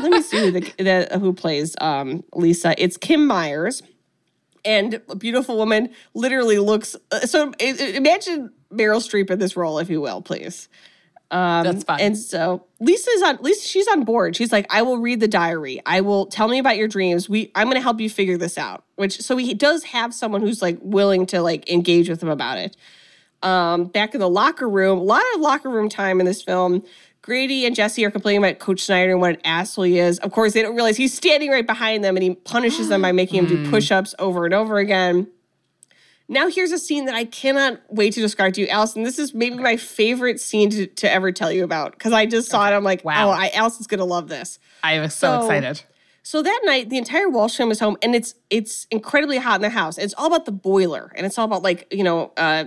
[0.02, 0.62] Let me see who the,
[1.12, 2.74] the who plays um, Lisa.
[2.82, 3.84] It's Kim Myers,
[4.63, 5.89] and a beautiful woman.
[6.13, 6.95] Literally looks.
[7.12, 10.69] Uh, so i- imagine Meryl Streep in this role, if you will, please.
[11.32, 12.02] That's fine.
[12.02, 14.36] And so Lisa's on Lisa, she's on board.
[14.36, 15.82] She's like, I will read the diary.
[15.86, 17.30] I will tell me about your dreams.
[17.30, 18.84] We I'm gonna help you figure this out.
[18.96, 22.58] Which so he does have someone who's like willing to like engage with him about
[22.58, 22.76] it.
[23.44, 26.84] Um, back in the locker room, a lot of locker room time in this film.
[27.24, 30.17] Grady and Jesse are complaining about Coach Schneider and what an asshole he is.
[30.20, 33.12] Of course, they don't realize he's standing right behind them and he punishes them by
[33.12, 35.28] making him do push-ups over and over again.
[36.32, 39.04] Now here's a scene that I cannot wait to describe to you, Alison.
[39.04, 42.50] This is maybe my favorite scene to, to ever tell you about because I just
[42.50, 42.72] saw it.
[42.72, 43.28] I'm like, Wow.
[43.28, 44.58] oh, I, Alison's gonna love this.
[44.82, 45.84] I was so, So- excited.
[46.24, 49.62] So that night, the entire Walsh family is home, and it's it's incredibly hot in
[49.63, 49.98] the house.
[49.98, 52.65] It's all about the boiler, and it's all about like you know, uh,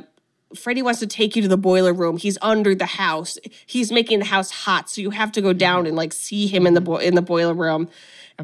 [0.57, 2.16] Freddy wants to take you to the boiler room.
[2.16, 3.38] He's under the house.
[3.64, 6.66] He's making the house hot, so you have to go down and like see him
[6.66, 7.88] in the bo- in the boiler room.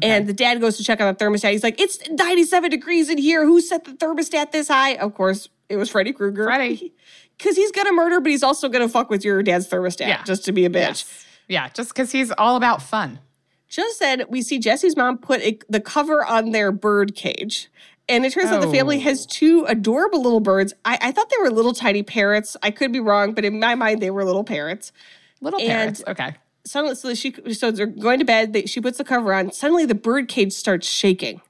[0.01, 1.51] And the dad goes to check on the thermostat.
[1.51, 3.45] He's like, "It's 97 degrees in here.
[3.45, 6.45] Who set the thermostat this high?" Of course, it was Freddy Krueger.
[6.45, 6.93] Freddy.
[7.37, 10.23] because he's gonna murder, but he's also gonna fuck with your dad's thermostat Yeah.
[10.23, 11.05] just to be a bitch.
[11.47, 13.19] Yeah, just because he's all about fun.
[13.67, 17.69] Just then, we see Jesse's mom put a, the cover on their bird cage.
[18.09, 19.01] And it turns out the family Oh.
[19.01, 20.73] has two adorable little birds.
[20.83, 22.57] I, I thought they were little tiny parrots.
[22.61, 24.91] I could be wrong, but in my mind, they were little parrots.
[25.39, 26.03] Little And- parrots.
[26.07, 26.35] Okay.
[26.65, 28.53] Suddenly, so she so they're going to bed.
[28.53, 29.51] They, she puts the cover on.
[29.51, 31.41] Suddenly, the bird cage starts shaking,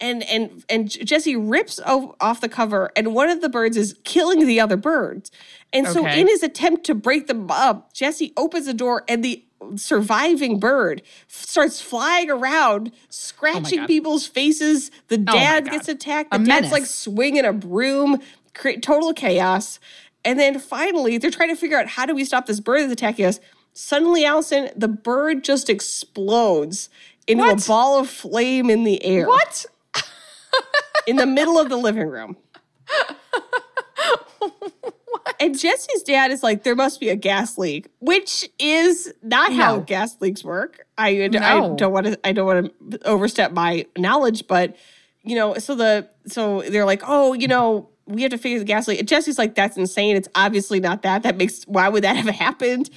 [0.00, 4.46] and and and Jesse rips off the cover, and one of the birds is killing
[4.46, 5.30] the other birds.
[5.72, 6.20] And so, Okay.
[6.20, 9.44] in his attempt to break them up, Jesse opens the door, and the
[9.76, 13.86] surviving bird starts flying around, scratching God.
[13.86, 14.90] people's faces.
[15.08, 15.70] The oh dad God.
[15.72, 16.34] gets attacked.
[16.34, 16.94] A The dad's like menace.
[16.94, 18.18] swinging a broom,
[18.54, 19.78] create total chaos.
[20.24, 22.92] And then finally, they're trying to figure out how do we stop this bird that's
[22.92, 23.40] attacking us.
[23.72, 26.88] Suddenly, Alison, the bird just explodes
[27.26, 27.64] into What?
[27.64, 29.26] a ball of flame in the air.
[29.26, 29.66] What?
[31.06, 32.36] In the middle of the living room.
[35.38, 39.78] And Jesse's dad is like, there must be a gas leak, which is not how
[39.78, 40.86] gas leaks work.
[40.98, 41.28] I, I
[41.76, 44.76] don't want to I don't want to overstep my knowledge, but
[45.22, 48.64] you know, so the so they're like, oh, you know, we have to figure the
[48.66, 48.98] gas leak.
[48.98, 50.16] And Jesse's like, that's insane.
[50.16, 51.22] It's obviously not that.
[51.22, 52.90] That makes why would that have happened?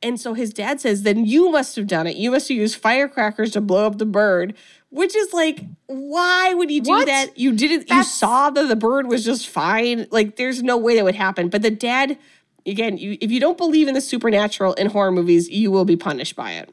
[0.00, 2.16] And so his dad says, then you must have done it.
[2.16, 4.54] You must have used firecrackers to blow up the bird.
[4.90, 7.06] Which is like, why would you do What?
[7.06, 7.36] that?
[7.36, 7.90] You didn't.
[7.90, 10.06] You saw that the bird was just fine.
[10.10, 11.48] Like, there's no way that would happen.
[11.48, 12.16] But the dad,
[12.64, 15.96] again, you, if you don't believe in the supernatural in horror movies, you will be
[15.96, 16.70] punished by it.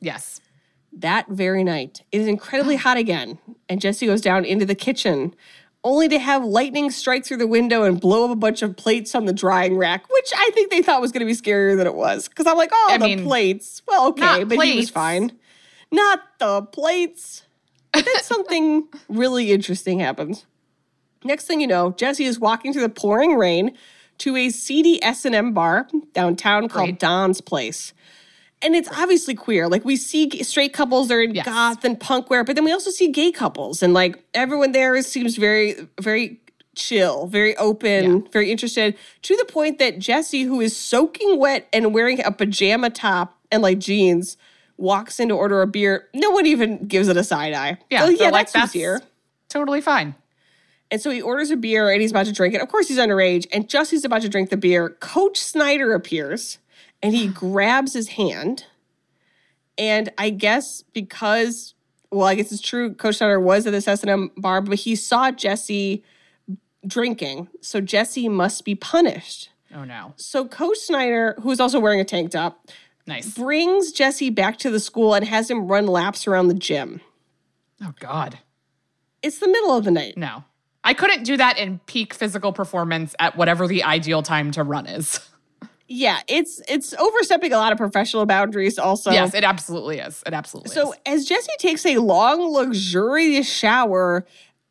[0.00, 0.40] Yes.
[0.92, 5.34] That very night, it is incredibly hot again, and Jesse goes down into the kitchen,
[5.86, 9.14] only to have lightning strike through the window and blow up a bunch of plates
[9.14, 11.86] on the drying rack, which I think they thought was going to be scarier than
[11.86, 12.26] it was.
[12.28, 13.82] Because I'm like, oh, I the mean, plates.
[13.86, 15.38] Well, okay, but he was fine.
[15.92, 17.44] Not the plates.
[17.92, 20.44] But then something really interesting happens.
[21.22, 23.76] Next thing you know, Jesse is walking through the pouring rain
[24.18, 26.98] to a seedy S&M bar downtown called Great.
[26.98, 27.94] Don's Place.
[28.62, 29.68] And it's obviously queer.
[29.68, 31.44] Like we see straight couples, they're in Yes.
[31.44, 33.82] goth and punk wear, but then we also see gay couples.
[33.82, 36.40] And like everyone there seems very, very
[36.74, 41.92] chill, very open, very interested, to the point that Jesse, who is soaking wet and
[41.92, 44.36] wearing a pajama top and like jeans,
[44.78, 46.08] walks in to order a beer.
[46.14, 47.78] No one even gives it a side eye.
[47.90, 48.06] Yeah.
[48.06, 49.00] They're yeah, like, that's who's
[49.48, 50.14] totally fine.
[50.90, 52.60] And so he orders a beer and he's about to drink it.
[52.60, 53.46] Of course, he's underage.
[53.52, 56.58] And just as he's about to drink the beer, Coach Schneider appears
[57.06, 58.64] and he grabs his hand.
[59.78, 61.74] And I guess because,
[62.10, 65.30] well, I guess it's true, Coach Schneider was at this S&M bar, but he saw
[65.30, 66.02] Jesse
[66.86, 67.48] drinking.
[67.60, 69.50] So Jesse must be punished.
[69.74, 70.14] Oh no.
[70.16, 72.66] So Coach Schneider, who is also wearing a tank top,
[73.06, 73.32] Nice.
[73.34, 77.00] brings Jesse back to the school and has him run laps around the gym.
[77.82, 78.38] Oh God.
[79.22, 80.16] It's the middle of the night.
[80.16, 80.44] No.
[80.82, 84.86] I couldn't do that in peak physical performance at whatever the ideal time to run
[84.86, 85.20] is.
[85.88, 89.10] Yeah, it's it's overstepping a lot of professional boundaries also.
[89.12, 90.22] yes, it absolutely is.
[90.26, 90.74] It absolutely is.
[90.74, 90.98] So is.
[91.06, 94.26] as Jesse takes a long, luxurious shower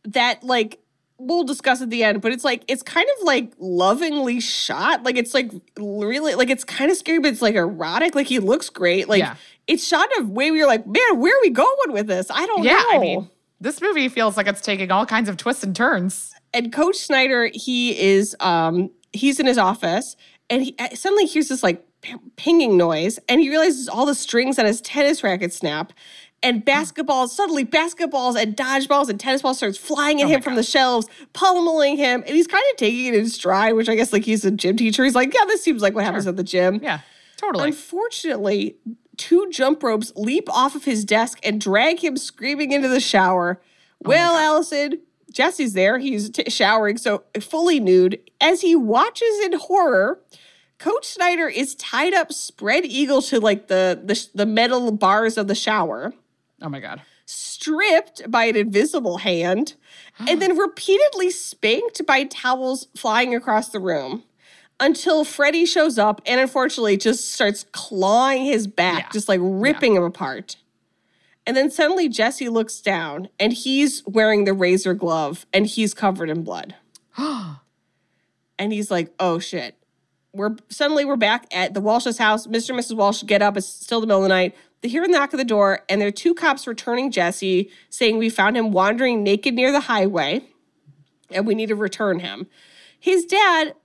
[0.06, 0.80] that like
[1.18, 5.04] we'll discuss at the end, but it's like it's kind of like lovingly shot.
[5.04, 8.14] Like it's like really like it's kind of scary, but it's like erotic.
[8.16, 9.08] Like he looks great.
[9.08, 9.36] Like Yeah.
[9.68, 12.30] it's shot in a way where you're like, man, where are we going with this?
[12.30, 12.90] I don't Yeah, know.
[12.92, 13.30] I mean,
[13.62, 16.34] this movie feels like it's taking all kinds of twists and turns.
[16.54, 20.18] and Coach Schneider, he is um he's in his office
[20.50, 21.86] and he uh, suddenly hears this like
[22.36, 25.92] pinging noise and he realizes all the strings on his tennis racket snap
[26.44, 30.62] and basketballs suddenly basketballs and dodgeballs and tennis balls starts flying at him from the
[30.62, 34.24] shelves pummeling him and he's kind of taking it in stride which i guess like
[34.24, 35.04] he's a gym teacher.
[35.04, 36.80] He's like yeah this seems like what happens at the gym.
[36.84, 37.00] Yeah,
[37.38, 37.70] totally.
[37.70, 38.76] Unfortunately,
[39.18, 43.62] two jump ropes leap off of his desk and drag him screaming into the shower.
[44.02, 45.00] well, Alison,
[45.36, 46.00] Jesse's there.
[46.00, 48.20] He's t- showering, so fully nude.
[48.40, 50.22] As he watches in horror,
[50.80, 55.48] Coach Schneider is tied up spread eagle to like the, the, the metal bars of
[55.48, 56.14] the shower,
[56.62, 57.02] oh my God.
[57.26, 59.76] stripped by an invisible hand,
[60.20, 64.24] and then repeatedly spanked by towels flying across the room
[64.80, 69.10] until Freddy shows up and unfortunately just starts clawing his back, Yeah.
[69.12, 70.56] just like ripping him apart.
[71.48, 76.30] And then suddenly Jesse looks down and he's wearing the razor glove and he's covered
[76.30, 76.76] in blood.
[77.18, 79.76] and he's like, "Oh shit."
[80.34, 82.46] We're suddenly we're back at the Walsh's house.
[82.46, 82.72] Mr.
[82.72, 82.98] and Mrs.
[82.98, 83.56] Walsh get up.
[83.56, 84.56] It's still the middle of the night.
[84.82, 88.18] They hear a knock at the door, and there are two cops returning Jesse, saying
[88.18, 90.42] we found him wandering naked near the highway,
[91.32, 92.48] and we need to return him.
[93.00, 93.76] His dad,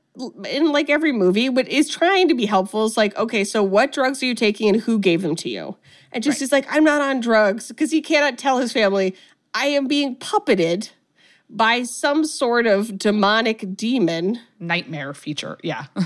[0.48, 2.84] in like every movie, but is trying to be helpful.
[2.84, 5.76] Is like, okay, so what drugs are you taking, and who gave them to you?
[6.12, 9.14] And just is like, I'm not on drugs because he cannot tell his family
[9.54, 10.90] I am being puppeted
[11.48, 15.58] by some sort of demonic demon Nightmare feature.
[15.62, 15.86] Yeah.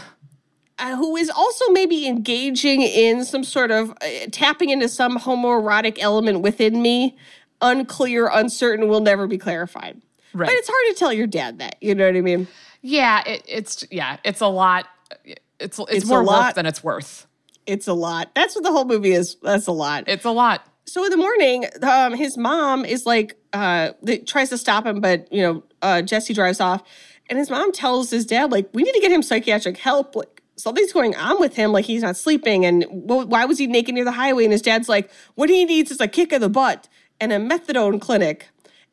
[0.78, 5.98] uh, who is also maybe engaging in some sort of uh, tapping into some homoerotic
[6.00, 7.16] element within me.
[7.60, 10.00] Unclear, uncertain, will never be clarified.
[10.32, 10.46] Right.
[10.46, 11.76] But it's hard to tell your dad that.
[11.80, 12.48] You know what I mean?
[12.82, 13.22] yeah.
[13.26, 14.18] It, it's yeah.
[14.24, 14.86] It's a lot.
[15.24, 17.26] It's it's, It's more work than it's worth.
[17.66, 18.30] It's a lot.
[18.34, 19.36] That's what the whole movie is.
[19.42, 20.04] That's a lot.
[20.06, 20.66] It's a lot.
[20.86, 23.90] so in the morning, um, his mom is like, uh,
[24.26, 26.82] tries to stop him, but you know, uh, Jesse drives off,
[27.30, 30.14] and his mom tells his dad, like, we need to get him psychiatric help.
[30.14, 31.72] Like, something's going on with him.
[31.72, 34.44] Like, he's not sleeping, and wh- why was he naked near the highway?
[34.44, 36.88] And his dad's like, what he needs is a kick in the butt
[37.20, 38.48] and a methadone clinic.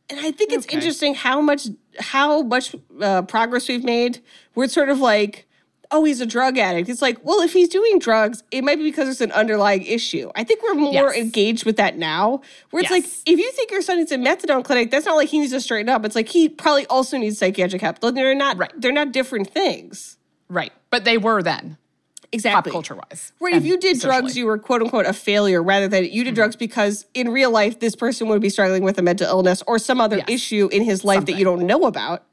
[0.09, 0.75] And I think it's Okay.
[0.77, 1.67] interesting how much
[1.99, 4.21] how much uh, progress we've made.
[4.55, 5.45] We're sort of like,
[5.91, 6.87] oh, he's a drug addict.
[6.89, 10.31] It's like, well, if he's doing drugs, it might be because there's an underlying issue.
[10.35, 11.17] I think we're more Yes.
[11.17, 12.41] engaged with that now.
[12.69, 15.29] Where it's like, if you think your son needs a methadone clinic, that's not like
[15.29, 16.05] he needs to straighten up.
[16.05, 17.99] It's like he probably also needs psychiatric help.
[17.99, 18.71] They're not Right.
[18.77, 20.17] they're not different things.
[20.49, 20.71] Right.
[20.89, 21.77] But they were then
[22.21, 22.71] pop Exactly.
[22.71, 23.33] culture wise.
[23.41, 23.53] Right.
[23.55, 26.23] If you did drugs, you were quote unquote a failure rather than you Mm-hmm.
[26.23, 29.61] did drugs because in real life, this person would be struggling with a mental illness
[29.67, 30.25] or some other Yes.
[30.29, 32.23] issue in his life that you don't know about.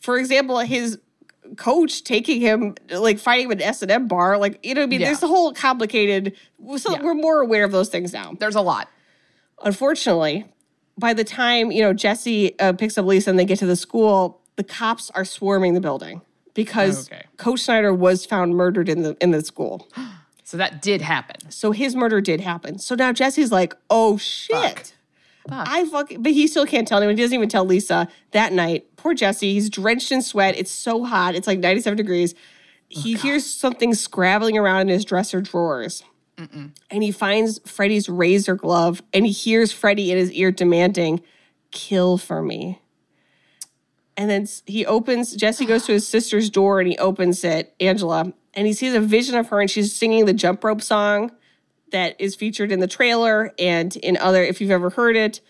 [0.00, 0.98] For example, his
[1.56, 5.00] coach taking him, like fighting him at S&M bar, like, you know I mean?
[5.00, 5.06] Yeah.
[5.08, 6.34] There's a whole complicated,
[6.76, 7.02] so Yeah.
[7.02, 8.34] we're more aware of those things now.
[8.38, 8.88] There's a lot.
[9.62, 10.46] Unfortunately,
[10.98, 13.76] by the time, you know, Jesse uh, picks up Lisa and they get to the
[13.76, 16.22] school, the cops are swarming the building
[16.54, 17.24] because Okay.
[17.36, 19.88] Coach Schneider was found murdered in the in the school.
[20.42, 21.48] So that did happen.
[21.52, 22.80] So his murder did happen.
[22.80, 24.56] So now Jesse's like, oh shit.
[24.56, 24.82] Fuck.
[25.52, 27.16] I fucking, but he still can't tell anyone.
[27.16, 28.96] He doesn't even tell Lisa that night.
[28.96, 29.52] Poor Jesse.
[29.52, 30.56] He's drenched in sweat.
[30.56, 31.34] It's so hot.
[31.34, 32.34] It's like 97 degrees.
[32.88, 36.02] He hears something scrabbling around in his dresser drawers.
[36.90, 41.20] And he finds Freddy's razor glove and he hears Freddy in his ear demanding,
[41.70, 42.80] kill for me.
[44.16, 48.32] And then he opens, Jesse goes to his sister's door and he opens it, Angela,
[48.54, 51.30] and he sees a vision of her and she's singing the jump rope song
[51.90, 55.40] that is featured in the trailer and in other, if you've ever heard it.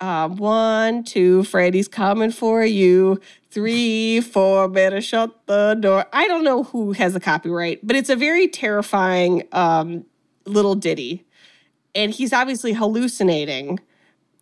[0.00, 3.20] Uh, one, two, Freddy's coming for you.
[3.50, 6.06] Three, four, better shut the door.
[6.12, 10.04] I don't know who has the copyright, but it's a very terrifying um,
[10.46, 11.24] little ditty.
[11.94, 13.78] And he's obviously hallucinating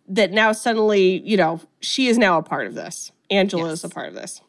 [0.07, 3.11] that now suddenly, you know, she is now a part of this.
[3.29, 4.41] Angela is a part of this.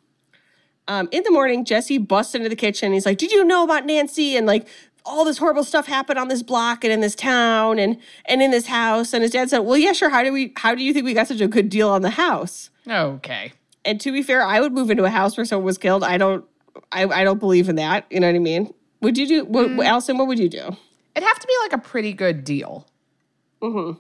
[0.89, 2.93] Um, in the morning, Jesse busts into the kitchen.
[2.93, 4.69] He's like, "Did you know about Nancy?" And like,
[5.07, 8.51] all this horrible stuff happened on this block and in this town and and in
[8.51, 9.13] this house.
[9.13, 10.11] And his dad said, "Well, yeah, sure.
[10.11, 10.53] How do we?
[10.57, 13.53] How do you think we got such a good deal on the house?" Okay.
[13.85, 16.03] And to be fair, I would move into a house where someone was killed.
[16.05, 16.45] I don't.
[16.91, 18.07] I, I don't believe in that.
[18.11, 18.73] You know what I mean?
[19.01, 19.45] Would you do?
[19.45, 20.77] What, Alison, what would you do?
[21.15, 22.87] It'd have to be like a pretty good deal.
[23.63, 23.99] Mm-hmm.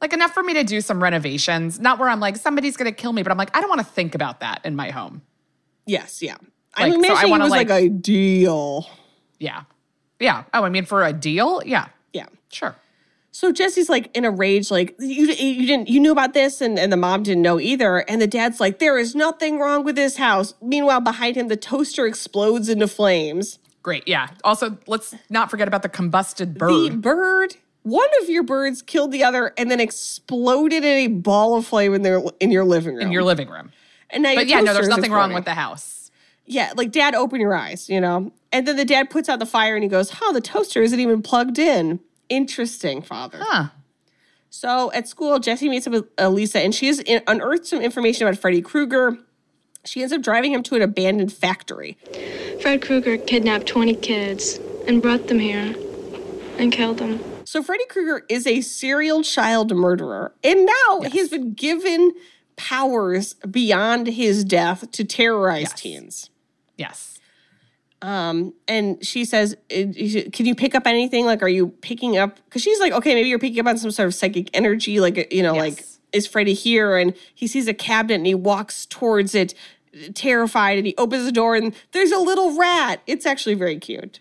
[0.00, 1.80] Like enough for me to do some renovations.
[1.80, 3.86] Not where I'm like, somebody's gonna kill me, but I'm like, I don't want to
[3.86, 5.22] think about that in my home.
[5.86, 6.36] Yes, yeah.
[6.78, 8.86] Like, I'm so I imagining it wanna, was like, like- a deal.
[9.38, 9.62] Yeah.
[10.24, 10.44] Yeah.
[10.54, 11.62] Oh, I mean, for a deal?
[11.64, 11.88] Yeah.
[12.12, 12.26] Yeah.
[12.50, 12.74] Sure.
[13.30, 16.78] So Jesse's like in a rage, like you, you didn't, you knew about this, and,
[16.78, 17.98] and the mom didn't know either.
[18.08, 20.54] And the dad's like, there is nothing wrong with this house.
[20.62, 23.58] Meanwhile, behind him, the toaster explodes into flames.
[23.82, 24.06] Great.
[24.06, 24.28] Yeah.
[24.44, 26.70] Also, let's not forget about the combusted bird.
[26.92, 27.56] The bird.
[27.82, 31.92] one of your birds killed the other, and then exploded in a ball of flame
[31.92, 33.06] in their in your living room.
[33.06, 33.72] in your living room.
[34.10, 36.03] and now But yeah, no, there's nothing wrong with the house.
[36.46, 38.32] Yeah, like dad, open your eyes, you know.
[38.52, 41.00] And then the dad puts out the fire and he goes, "Huh, the toaster isn't
[41.00, 43.38] even plugged in." Interesting, father.
[43.40, 43.68] Huh.
[44.50, 48.38] So at school, Jesse meets up with Elisa and she has unearthed some information about
[48.38, 49.18] Freddy Krueger.
[49.84, 51.98] She ends up driving him to an abandoned factory.
[52.62, 55.74] Fred Krueger kidnapped 20 kids and brought them here
[56.58, 57.20] and killed them.
[57.44, 62.12] So Freddy Krueger is a serial child murderer, and now he's been given
[62.56, 65.80] powers beyond his death to terrorize Yes.
[65.80, 66.30] teens.
[66.76, 67.18] Yes.
[68.02, 69.86] Um, and she says, "Uh,
[70.32, 71.24] "Can you pick up anything?
[71.24, 73.90] Like, are you picking up?" Because she's like, "Okay, maybe you're picking up on some
[73.90, 75.00] sort of psychic energy.
[75.00, 78.84] Like, you know, like is Freddy here?" And he sees a cabinet and he walks
[78.86, 79.54] towards it,
[80.14, 83.00] terrified, and he opens the door and there's a little rat.
[83.06, 84.20] It's actually very cute.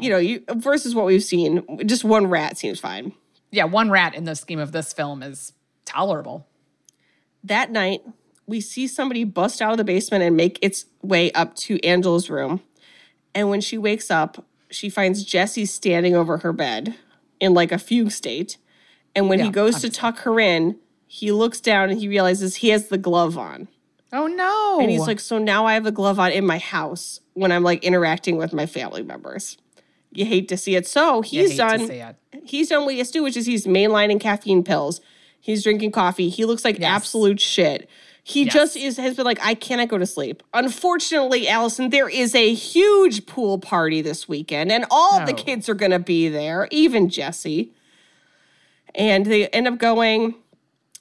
[0.00, 3.12] You know, you versus what we've seen, just one rat seems fine.
[3.50, 5.52] Yeah, one rat in the scheme of this film is
[5.84, 6.46] tolerable.
[7.42, 8.00] That night,
[8.46, 12.28] we see somebody bust out of the basement and make its way up to Angela's
[12.28, 12.60] room.
[13.34, 16.94] And when she wakes up, she finds Jesse standing over her bed
[17.40, 18.58] in like a fugue state.
[19.14, 20.76] And when he Yeah, goes to tuck her in,
[21.06, 23.68] he looks down and he realizes he has the glove on.
[24.12, 24.78] Oh no.
[24.80, 27.62] And he's like, So now I have the glove on in my house when I'm
[27.62, 29.56] like interacting with my family members.
[30.12, 30.86] You hate to see it.
[30.86, 32.16] So he's done to see it.
[32.44, 35.00] he's done what he has to do, which is he's mainlining caffeine pills.
[35.40, 36.28] He's drinking coffee.
[36.28, 36.88] He looks like Yes.
[36.90, 37.88] absolute shit.
[38.26, 38.54] He Yes.
[38.54, 40.42] just is has been like, I cannot go to sleep.
[40.54, 45.36] Unfortunately, Alison, there is a huge pool party this weekend, and all the Oh.
[45.36, 47.72] kids are gonna be there, even Jesse.
[48.94, 50.36] And they end up going.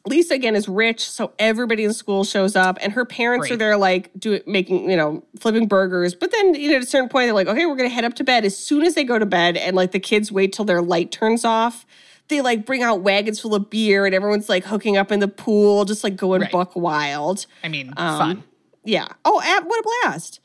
[0.05, 3.77] Lisa again is rich, so everybody in school shows up, and her parents are there,
[3.77, 6.13] like doing making, you know, flipping burgers.
[6.13, 8.13] But then, you know, at a certain point, they're like, okay, we're gonna head up
[8.15, 8.43] to bed.
[8.43, 11.09] As soon as they go to bed, and like the kids wait till their light
[11.13, 11.85] turns off,
[12.29, 15.27] they like bring out wagons full of beer, and everyone's like hooking up in the
[15.27, 16.51] pool, just like going Right.
[16.51, 17.45] buck wild.
[17.63, 18.43] I mean, Um, fun.
[18.85, 19.07] Yeah.
[19.25, 20.39] Oh, at, what a blast.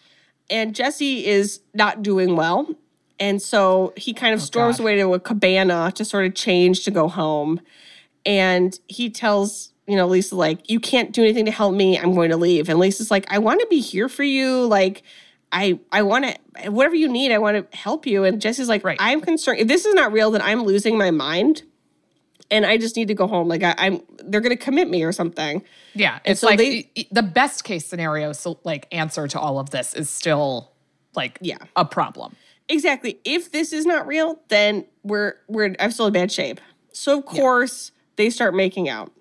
[0.50, 2.74] And Jesse is not doing well.
[3.20, 4.82] And so he kind of storms God.
[4.84, 7.60] away to a cabana to sort of change to go home.
[8.24, 11.98] And he tells, you know, Lisa, like, you can't do anything to help me.
[11.98, 12.68] I'm going to leave.
[12.68, 14.66] And Lisa's like, I want to be here for you.
[14.66, 15.02] Like,
[15.52, 18.24] I I want to whatever you need, I want to help you.
[18.24, 18.96] And Jesse's like, Right.
[19.00, 19.60] I'm concerned.
[19.60, 21.62] If this is not real, then I'm losing my mind.
[22.50, 23.46] And I just need to go home.
[23.48, 25.62] Like I, I'm they're gonna commit me or something.
[25.94, 28.32] Yeah, it's so like they- the best case scenario.
[28.32, 30.72] So, like, answer to all of this is still
[31.14, 31.58] like Yeah.
[31.76, 32.36] a problem.
[32.70, 33.18] Exactly.
[33.24, 36.60] If this is not real, then we're we're I'm still in bad shape.
[36.92, 39.12] So of course they start making out.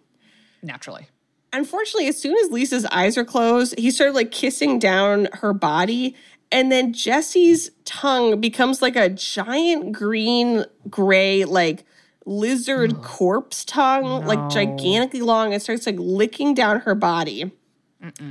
[0.63, 1.07] Naturally,
[1.53, 6.15] Unfortunately, as soon as Lisa's eyes are closed, he started like kissing down her body.
[6.51, 11.85] And then Jesse's tongue becomes like a giant green, gray, like
[12.25, 17.51] lizard corpse tongue, like gigantically long, and starts like licking down her body.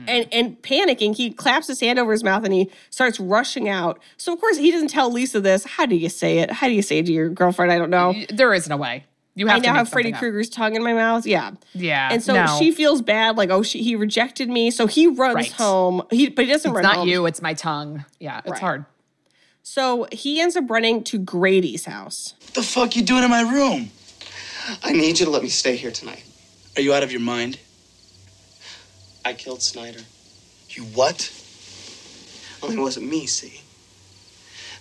[0.07, 3.99] And and panicking, he claps his hand over his mouth and he starts rushing out.
[4.17, 5.65] So of course he doesn't tell Lisa this.
[5.65, 6.51] How do you say it?
[6.53, 7.73] How do you say it to your girlfriend?
[7.73, 8.15] I don't know.
[8.31, 9.05] There isn't a way.
[9.37, 10.13] You have I to now have Freddy.
[10.13, 11.27] Krueger's tongue in my mouth.
[11.27, 11.53] Yeah.
[11.75, 12.57] Yeah, And so no.
[12.59, 14.71] she feels bad, like, oh, she, he rejected me.
[14.71, 15.53] So he runs Right.
[15.53, 16.03] home.
[16.11, 17.09] He, but he doesn't It's run not home.
[17.09, 17.27] you.
[17.27, 18.07] It's my tongue.
[18.19, 18.61] Yeah, it's Right.
[18.61, 18.85] hard.
[19.63, 22.33] So he ends up running to Grady's house.
[22.45, 23.91] What the fuck you doing in my room?
[24.83, 26.25] I need you to let me stay here tonight.
[26.77, 27.59] Are you out of your mind?
[29.25, 30.01] I killed Schneider.
[30.71, 31.31] You what?
[32.63, 33.61] Only it wasn't me, see?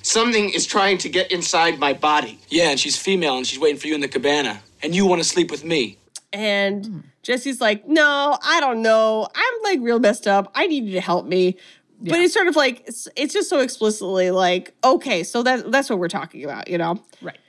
[0.06, 2.40] Something is trying to get inside my body.
[2.50, 4.62] Yeah, and she's female and she's waiting for you in the cabana.
[4.84, 5.98] And you want to sleep with me.
[6.32, 7.04] And.
[7.24, 9.28] Jesse's like, no, I don't know.
[9.34, 10.52] I'm like real messed up.
[10.54, 11.58] I need you to help me.
[12.00, 15.90] But it's sort of like, it's, it's just so explicitly like, okay, so that, that's
[15.90, 17.02] what we're talking about, you know?
[17.24, 17.40] Right.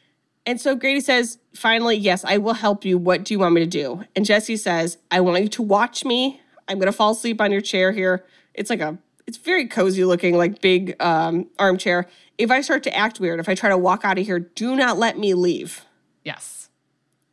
[0.47, 2.97] And so Grady says, finally, yes, I will help you.
[2.97, 4.05] What do you want me to do?
[4.15, 6.41] And Jesse says, I want you to watch me.
[6.69, 8.25] I'm going to fall asleep on your chair here.
[8.55, 8.97] It's like a,
[9.27, 12.07] it's very cozy looking, like big um, armchair.
[12.39, 14.77] If I start to act weird, if I try to walk out of here, do
[14.77, 15.85] not let me leave.
[16.25, 16.69] Yes.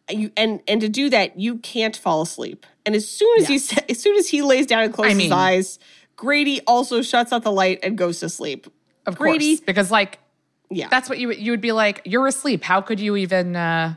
[0.10, 2.66] You, and and to do that, you can't fall asleep.
[2.86, 3.64] And as soon as he Yes.
[3.66, 5.80] sa- as soon as he lays down and closes his mean- eyes,
[6.16, 8.68] Grady also shuts out the light and goes to sleep.
[9.06, 9.66] Of Grady, course.
[9.66, 10.20] Because like
[10.70, 12.02] yeah, that's what you would- you would be like.
[12.06, 12.64] You're asleep.
[12.64, 13.96] How could you even uh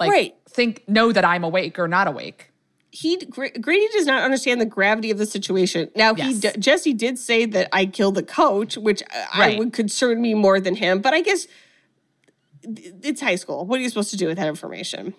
[0.00, 0.34] like Right.
[0.48, 2.47] think know that I'm awake or not awake?
[2.90, 5.90] He Grady does not understand the gravity of the situation.
[5.94, 6.40] Now he Yes.
[6.54, 10.32] d- Jesse did say that I killed the coach, which uh, I would concern me
[10.34, 11.00] more than him.
[11.02, 11.46] But I guess
[12.62, 13.66] it's high school.
[13.66, 15.12] What are you supposed to do with that information?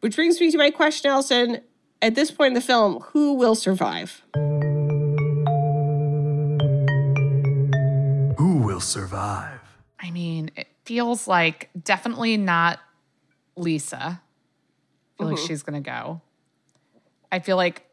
[0.00, 1.60] Which brings me to my question, Alison.
[2.02, 4.22] At this point in the film, who will survive?
[8.38, 9.60] Who will survive?
[10.00, 12.78] I mean, it feels like definitely not
[13.56, 13.96] Lisa.
[13.96, 14.08] I
[15.16, 15.34] feel Mm-hmm.
[15.34, 16.20] like she's gonna go.
[17.30, 17.84] I feel like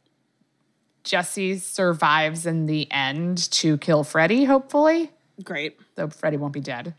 [1.03, 5.11] Jesse survives in the end to kill Freddy, hopefully.
[5.43, 5.77] Great.
[5.95, 6.95] Though Freddy won't be dead.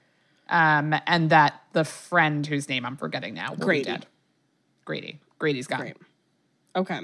[0.48, 3.84] Um, and that the friend whose name I'm forgetting now will Grady.
[3.84, 4.06] be dead.
[4.84, 5.20] Grady.
[5.38, 5.80] Grady's gone.
[5.80, 5.96] Great.
[6.76, 7.00] Okay.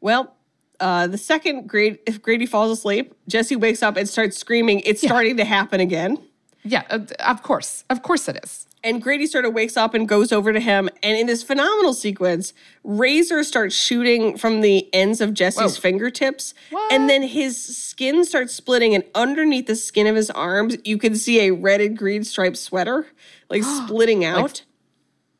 [0.00, 0.34] Well,
[0.80, 5.02] uh, the second Grady, if Grady falls asleep, Jesse wakes up and starts screaming, It's
[5.02, 6.18] starting to happen again.
[6.62, 7.84] Yeah, uh, of course.
[7.88, 8.66] Of course it is.
[8.82, 10.88] And Grady sort of wakes up and goes over to him.
[11.02, 15.80] And in this phenomenal sequence, Razor starts shooting from the ends of Jesse's Whoa.
[15.80, 16.54] fingertips.
[16.70, 16.90] What?
[16.92, 18.94] And then his skin starts splitting.
[18.94, 22.56] And underneath the skin of his arms, you can see a red and green striped
[22.56, 23.06] sweater,
[23.50, 24.64] like splitting out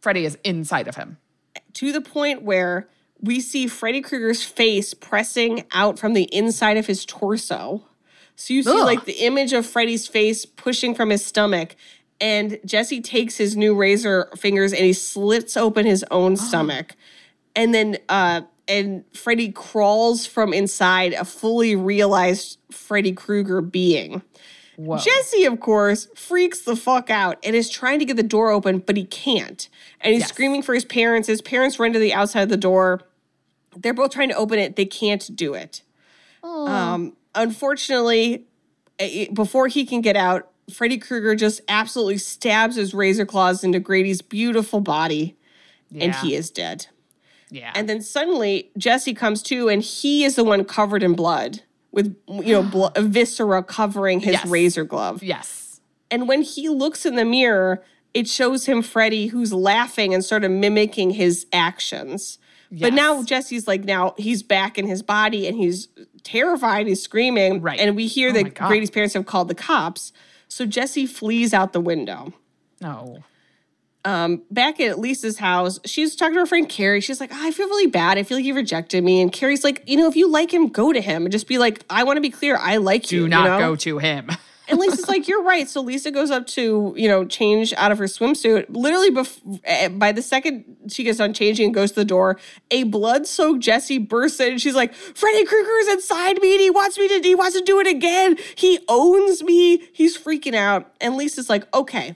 [0.01, 1.19] Freddy is inside of him.
[1.75, 2.89] to the point where
[3.21, 7.85] we see Freddy Krueger's face pressing out from the inside of his torso.
[8.41, 8.87] So you see Ugh.
[8.87, 11.77] like the image of Freddy's face pushing from his stomach.
[12.23, 16.97] And Jesse takes his new razor fingers and he slits open his own stomach.
[17.55, 24.23] And then uh and Freddy crawls from inside a fully realized Freddy Krueger being.
[24.77, 24.97] Whoa.
[24.97, 28.79] Jesse, of course, freaks the fuck out and is trying to get the door open,
[28.79, 29.69] but he can't.
[30.01, 30.31] And he's Yes.
[30.31, 31.29] screaming for his parents.
[31.29, 33.03] His parents run to the outside of the door.
[33.77, 34.77] They're both trying to open it.
[34.77, 35.83] They can't do it.
[36.43, 38.45] Um, unfortunately,
[38.99, 43.81] eh, before he can get out, Freddy Krueger just absolutely stabs his razor claws into
[43.81, 45.37] Grady's beautiful body,
[45.99, 46.87] and he is dead.
[47.51, 47.73] yeah.
[47.75, 51.63] And then suddenly Jesse comes to, and he is the one covered in blood
[51.93, 54.47] with you know blo- viscera covering his Yes.
[54.47, 55.23] razor glove.
[55.25, 55.81] yes.
[56.13, 57.83] And when he looks in the mirror,
[58.15, 62.39] it shows him Freddy who's laughing and sort of mimicking his actions.
[62.73, 65.89] But now Jesse's like now he's back in his body and he's
[66.21, 67.61] terrified, he's screaming.
[67.61, 67.79] Right.
[67.81, 68.55] And we hear Oh that.
[68.55, 70.13] Grady's parents have called the cops.
[70.49, 72.33] So Jesse flees out the window.
[72.81, 73.23] No.
[74.05, 77.03] Um, back at Lisa's house, she's talking to her friend Carrie.
[77.03, 78.17] She's like, "Oh, I feel really bad.
[78.17, 79.21] I feel like he rejected me.
[79.21, 81.59] And Carrie's like, you know, if you like him, go to him and just be
[81.59, 83.23] like, I want to be clear, I like Do you.
[83.25, 83.59] Do not know?
[83.59, 84.31] go to him.
[84.71, 87.99] And Lisa's like, "You're right." So Lisa goes up to you know change out of
[87.99, 88.67] her swimsuit.
[88.69, 92.39] Literally, bef- eh, by the second she gets done changing and goes to the door,
[92.71, 94.59] a blood-soaked Jesse bursts in.
[94.59, 97.21] She's like, "Freddy Krueger is inside me, and he wants me to.
[97.23, 98.37] He wants to do it again.
[98.55, 99.83] He owns me.
[99.93, 102.15] He's freaking out." And Lisa's like, "Okay."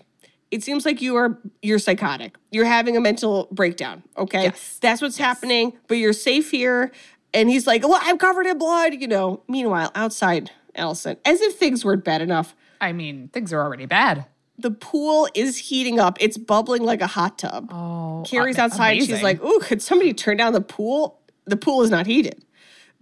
[0.51, 2.37] It seems like you are you're psychotic.
[2.53, 4.05] You're having a mental breakdown.
[4.17, 4.79] Okay, Yes.
[4.81, 5.73] that's what's happening.
[5.89, 6.93] But you're safe here.
[7.33, 9.43] And he's like, "Well, I'm covered in blood." You know.
[9.49, 14.27] Meanwhile, outside, Alison, as if things weren't bad enough, I mean, things are already bad.
[14.59, 16.16] the pool is heating up.
[16.20, 17.68] It's bubbling like a hot tub.
[17.72, 18.99] Oh, Carrie's outside.
[19.03, 21.20] She's like, "Ooh, could somebody turn down the pool?
[21.45, 22.45] The pool is not heated."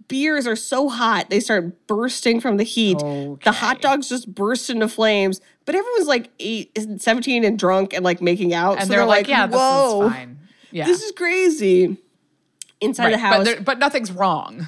[0.07, 2.99] Beers are so hot they start bursting from the heat.
[2.99, 5.39] The hot dogs just burst into flames.
[5.65, 8.79] But everyone's like eight, 17 and drunk and like making out.
[8.79, 10.39] and so they're, like, yeah, "Whoa, this is fine.
[10.71, 10.85] Yeah.
[10.85, 11.97] this is crazy."
[12.81, 13.11] Inside right.
[13.11, 14.67] the house, But, but nothing's wrong.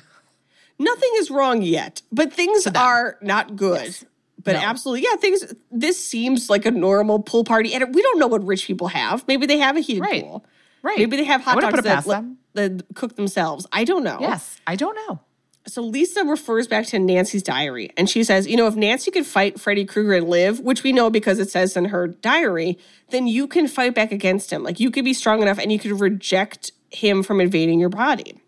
[0.80, 3.96] Nothing is wrong yet, but things are not good.
[4.44, 4.60] But No.
[4.60, 5.54] absolutely, yeah, things.
[5.72, 9.28] This seems like a normal pool party, and we don't know what rich people have.
[9.28, 10.24] Maybe they have a heated Right.
[10.24, 10.46] pool.
[10.84, 11.00] Right.
[11.00, 12.38] Maybe they have hot dogs put it past that, them.
[12.54, 13.66] that cook themselves.
[13.72, 14.18] I don't know.
[14.22, 14.58] Yes.
[14.68, 15.20] I don't know.
[15.68, 19.26] So Lisa refers back to Nancy's diary, and she says, "You know, if Nancy could
[19.26, 22.78] fight Freddy Krueger and live, which we know because it says in her diary,
[23.10, 24.62] then you can fight back against him.
[24.62, 28.40] Like you could be strong enough, and you could reject him from invading your body."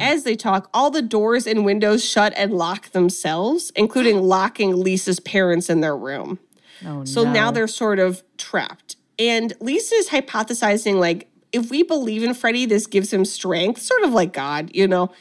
[0.00, 5.20] As they talk, all the doors and windows shut and lock themselves, including locking Lisa's
[5.20, 6.38] parents in their room.
[6.84, 8.96] Oh, So now they're sort of trapped.
[9.18, 14.02] And Lisa is hypothesizing like, if we believe in Freddy, this gives him strength, sort
[14.02, 15.12] of like God, you know.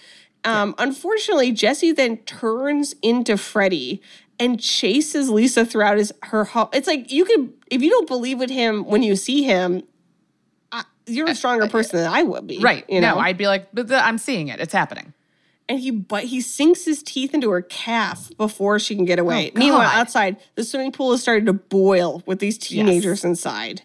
[0.43, 4.01] Um, Unfortunately, Jesse then turns into Freddy
[4.39, 6.69] and chases Lisa throughout his her home.
[6.73, 9.83] It's like you could, if you don't believe in him when you see him,
[11.05, 12.85] you're a uh, stronger uh, person than I would be, Right.
[12.89, 14.59] You know, No, I'd be like, but the, I'm seeing it.
[14.59, 15.13] It's happening.
[15.69, 19.23] and he but he sinks his teeth into her calf before she can get oh,
[19.23, 19.51] away.
[19.55, 23.83] Oh, Meanwhile, outside, the swimming pool has started to boil with these teenagers inside.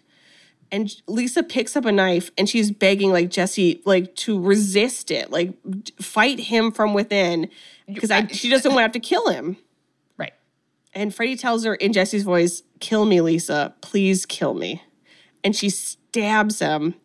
[0.69, 5.31] And Lisa picks up a knife and she's begging like Jesse like to resist it,
[5.31, 5.53] like
[6.01, 7.49] fight him from within
[7.87, 9.57] because I she doesn't want to have to kill him.
[10.17, 10.33] Right.
[10.95, 13.75] And Freddy tells her in Jesse's voice, "Kill me, Lisa.
[13.81, 14.81] Please kill me."
[15.43, 16.95] And she stabs him,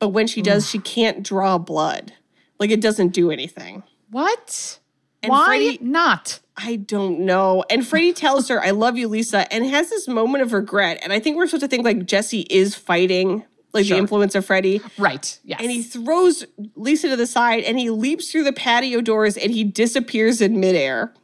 [0.00, 2.12] but when she does, she can't draw blood.
[2.58, 3.84] Like it doesn't do anything.
[4.10, 4.80] What?
[5.22, 6.40] And Why Freddy- not?
[6.56, 7.64] I don't know.
[7.70, 10.98] And Freddy tells her, I love you, Lisa, and has this moment of regret.
[11.02, 13.94] And I think we're supposed to think like Jesse is fighting like Sure.
[13.96, 14.80] the influence of Freddy.
[14.98, 15.38] Right.
[15.44, 15.60] Yes.
[15.62, 16.44] And he throws
[16.74, 20.58] Lisa to the side and he leaps through the patio doors and he disappears in
[20.60, 21.14] midair.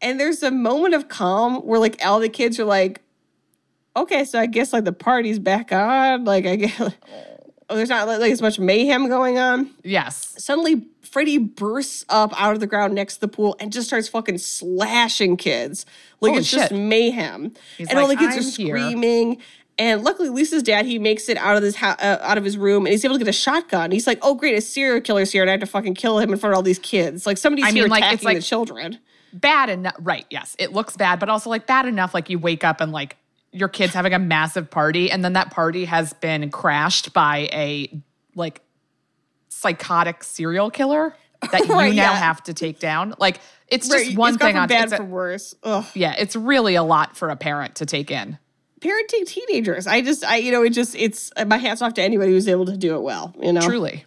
[0.00, 3.02] And there's a moment of calm where like all the kids are like,
[3.96, 6.24] okay, so I guess like the party's back on.
[6.24, 6.94] Like I guess
[7.76, 10.34] there's not like as much mayhem going on yes.
[10.38, 14.06] suddenly Freddy bursts up out of the ground next to the pool and just starts
[14.06, 15.84] fucking slashing kids.
[16.20, 17.52] Like Holy it's just mayhem.
[17.76, 19.38] He's and all the kids are "I'm here." screaming.
[19.76, 22.56] And luckily, Lisa's dad he makes it out of his ho- uh, out of his
[22.56, 23.90] room and he's able to get a shotgun.
[23.90, 26.32] He's like, "Oh great, a serial killer's here, and I have to fucking kill him
[26.32, 28.42] in front of all these kids." Like somebody's I here like, attacking it's like- the
[28.42, 28.98] children.
[29.32, 29.94] Bad enough.
[29.98, 30.26] Right.
[30.30, 30.54] Yes.
[30.58, 32.14] It looks bad, but also like bad enough.
[32.14, 33.16] Like you wake up and like
[33.52, 38.00] your kid's having a massive party, and then that party has been crashed by a
[38.34, 38.60] like
[39.48, 41.14] psychotic serial killer
[41.52, 42.16] that you Right, now yeah.
[42.16, 43.14] have to take down.
[43.18, 45.54] Like it's just Right, one it's thing on bad it's a- for worse.
[45.62, 45.84] Ugh.
[45.94, 48.38] yeah, it's really a lot for a parent to take in.
[48.80, 49.86] Parenting teenagers.
[49.86, 52.48] I just, I you know, it just, it's uh, my hats off to anybody who's
[52.48, 53.34] able to do it well.
[53.38, 54.06] You know, Truly.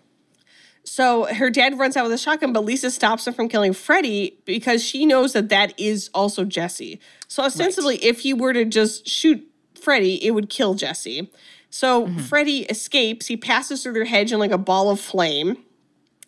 [0.84, 4.39] So her dad runs out with a shotgun, but Lisa stops him from killing Freddy
[4.46, 7.00] because she knows that that is also Jesse.
[7.34, 11.31] So ostensibly, if he were to just shoot Freddy, it would kill Jesse.
[11.71, 13.25] So Freddy escapes.
[13.25, 15.57] He passes through their hedge in like a ball of flame.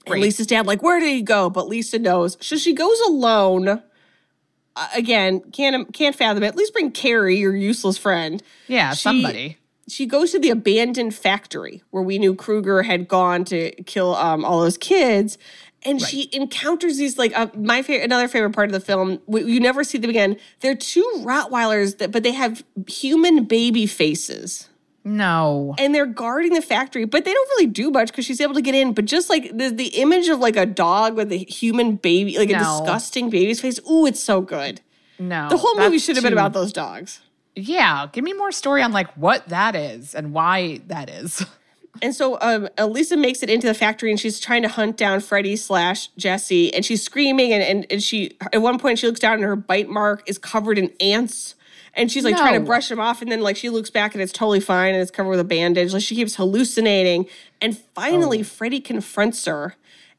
[0.07, 1.51] And Lisa's dad, like, where did he go?
[1.51, 2.37] But Lisa knows.
[2.41, 3.67] So she goes alone.
[3.67, 6.47] Uh, again, can't can't fathom it.
[6.47, 8.41] At least bring Carrie, your useless friend.
[8.67, 9.57] Yeah, She- somebody.
[9.87, 14.43] She goes to the abandoned factory where we knew Krueger had gone to kill um,
[14.43, 15.37] all those kids,
[15.85, 19.19] and she encounters these like uh, my favorite, another favorite part of the film.
[19.27, 20.37] We, you never see them again.
[20.61, 24.67] They're two Rottweilers that, but they have human baby faces
[25.03, 25.75] No.
[25.77, 28.61] and they're guarding the factory, but they don't really do much because she's able to
[28.61, 28.93] get in.
[28.93, 32.49] But just like the, the image of like a dog with a human baby, like
[32.49, 34.81] a disgusting baby's face, ooh, it's so good.
[35.19, 35.47] No.
[35.49, 37.21] The whole movie should have been about those dogs.
[37.55, 41.45] Yeah, give me more story on like what that is and why that is.
[42.01, 45.19] And so um, Elisa makes it into the factory and she's trying to hunt down
[45.19, 46.73] Freddy slash Jesse.
[46.73, 47.53] And she's screaming.
[47.53, 50.37] And, and, and she, at one point, she looks down and her bite mark is
[50.37, 51.55] covered in ants.
[51.97, 53.21] And she's like trying to brush them off.
[53.21, 55.45] And then, like, she looks back and it's totally fine and it's covered with a
[55.45, 55.93] bandage.
[55.93, 57.25] Like, she keeps hallucinating.
[57.61, 59.75] And finally, Freddy confronts her.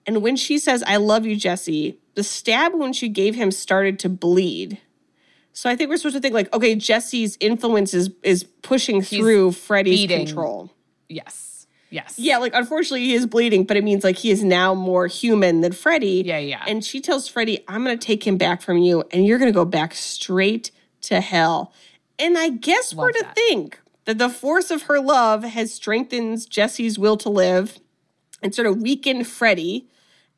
[0.07, 3.99] And when she says, I love you, Jesse, the stab wound she gave him started
[3.99, 4.79] to bleed.
[5.53, 9.53] So I think we're supposed to think, like, okay, Jesse's influence is, is pushing through
[9.53, 10.27] Freddy's beating.
[10.27, 10.71] control.
[11.09, 11.56] Yes.
[11.91, 12.15] Yes.
[12.19, 15.61] Yeah, like unfortunately he is bleeding, but it means like he is now more human
[15.61, 16.23] than Freddy.
[16.27, 16.65] Yeah, yeah.
[16.67, 19.65] And she tells Freddy, I'm gonna take him back from you, and you're gonna go
[19.65, 20.71] back straight
[21.03, 21.73] to hell.
[22.19, 23.35] And I guess we're Love to that.
[23.37, 27.79] think that the force of her love has strengthened Jesse's will to live
[28.43, 29.87] and sort of weakened Freddy.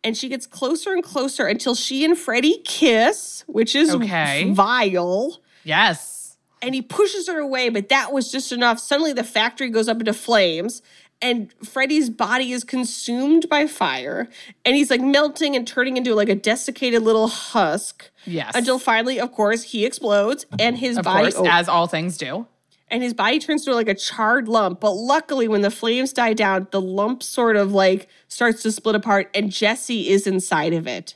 [0.05, 4.51] And she gets closer and closer until she and Freddy kiss, which is Okay.
[4.53, 6.37] vile Yes.
[6.63, 8.79] and he pushes her away, but that was just enough.
[8.79, 10.83] Suddenly, the factory goes up into flames,
[11.21, 14.29] and Freddy's body is consumed by fire,
[14.65, 18.11] and he's like melting and turning into like a desiccated little husk.
[18.25, 18.55] Yes.
[18.55, 22.17] Until finally, of course, he explodes, and his of body course, oh, as all things
[22.19, 22.47] do.
[22.89, 24.81] and his body turns to like a charred lump.
[24.81, 28.95] But luckily, when the flames die down, the lump sort of like starts to split
[28.95, 31.15] apart, and Jesse is inside of it,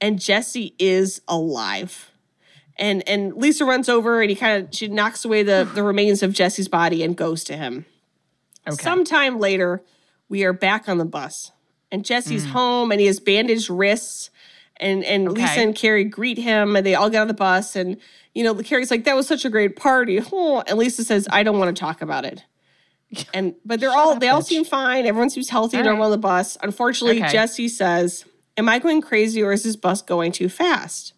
[0.00, 2.10] and Jesse is alive.
[2.76, 6.24] And and Lisa runs over and he kind of she knocks away the the remains
[6.24, 7.86] of Jesse's body and goes to him.
[8.66, 8.82] Okay.
[8.82, 9.82] Sometime later,
[10.28, 11.52] we are back on the bus,
[11.92, 12.06] and Mm.
[12.06, 14.30] Jesse's home, and he has bandaged wrists.
[14.78, 17.76] And and Lisa and Carrie greet him, and they all get on the bus.
[17.76, 17.96] And
[18.34, 21.42] you know, Carrie's like, "That was such a great party." Oh, and Lisa says, "I
[21.44, 22.42] don't want to talk about it."
[23.32, 24.46] And but they're all up, they all bitch.
[24.46, 25.06] seem fine.
[25.06, 26.56] Everyone seems healthy and All normal on the bus.
[26.62, 27.30] Unfortunately, Okay.
[27.30, 28.24] Jesse says,
[28.56, 31.12] "Am I going crazy, or is this bus going too fast?"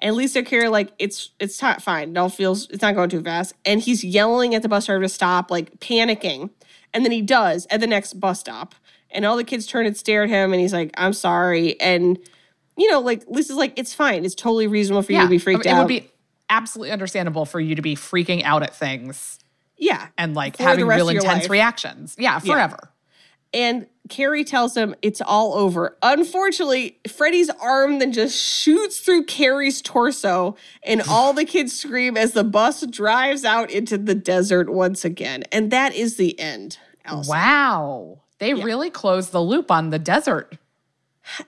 [0.00, 2.14] And Lisa and Carrie are like, "It's it's not fine.
[2.14, 5.08] No, feels it's not going too fast." And he's yelling at the bus driver to
[5.10, 6.48] stop, like panicking.
[6.94, 8.74] And then he does at the next bus stop.
[9.10, 12.18] And all the kids turn and stare at him, and he's like, "I'm sorry." And
[12.76, 14.24] you know, like Lisa's like, "It's fine.
[14.24, 16.10] It's totally reasonable for you to be freaked it out." It would be
[16.50, 19.38] absolutely understandable for you to be freaking out at things
[19.76, 21.50] yeah, and like having real intense life.
[21.50, 22.14] reactions.
[22.18, 22.90] Yeah, forever.
[23.52, 25.96] And Carrie tells him it's all over.
[26.02, 32.32] Unfortunately, Freddy's arm then just shoots through Carrie's torso, and all the kids scream as
[32.32, 35.44] the bus drives out into the desert once again.
[35.52, 36.78] And that is the end.
[37.04, 37.30] Elsa.
[37.30, 38.20] Wow.
[38.38, 40.58] They really closed the loop on the desert.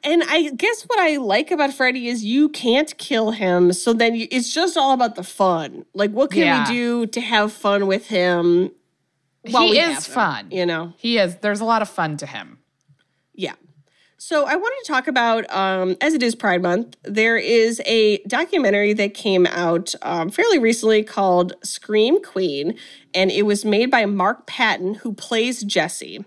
[0.03, 3.73] And I guess what I like about Freddy is you can't kill him.
[3.75, 5.85] So then you, it's just all about the fun.
[5.93, 6.67] Like, what can Yeah.
[6.69, 8.71] we do to have fun with him?
[9.51, 10.51] while he is him, fun.
[10.51, 10.93] You know?
[10.97, 11.37] He is.
[11.37, 12.59] There's a lot of fun to him.
[13.35, 13.55] Yeah.
[14.19, 18.19] So I wanted to talk about, um, as it is Pride Month, there is a
[18.27, 22.79] documentary that came out um, fairly recently called Scream Queen,
[23.15, 26.25] and it was made by Mark Patton, who plays Jesse.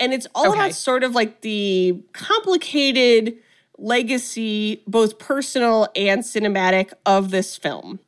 [0.00, 0.58] And it's all Okay.
[0.58, 3.36] about sort of like the complicated
[3.78, 8.00] legacy, both personal and cinematic, of this film.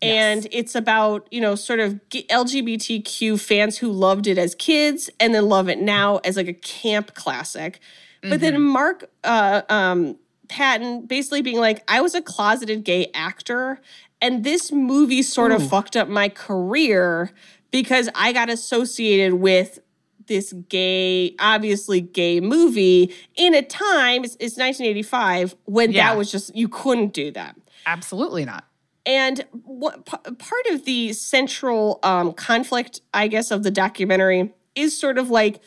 [0.00, 5.32] And it's about, you know, sort of LGBTQ fans who loved it as kids and
[5.34, 7.78] then love it now as like a camp classic.
[8.22, 10.16] But then Mark uh, um,
[10.48, 13.80] Patton basically being like, I was a closeted gay actor,
[14.20, 17.30] and this movie sort of fucked up my career
[17.72, 19.80] because I got associated with
[20.26, 26.08] this gay, obviously gay movie in a time, it's, it's 1985, when Yeah.
[26.10, 27.56] that was just, you couldn't do that.
[27.86, 28.64] Absolutely not.
[29.04, 34.96] And what p- part of the central um, conflict, I guess, of the documentary is
[34.96, 35.60] sort of like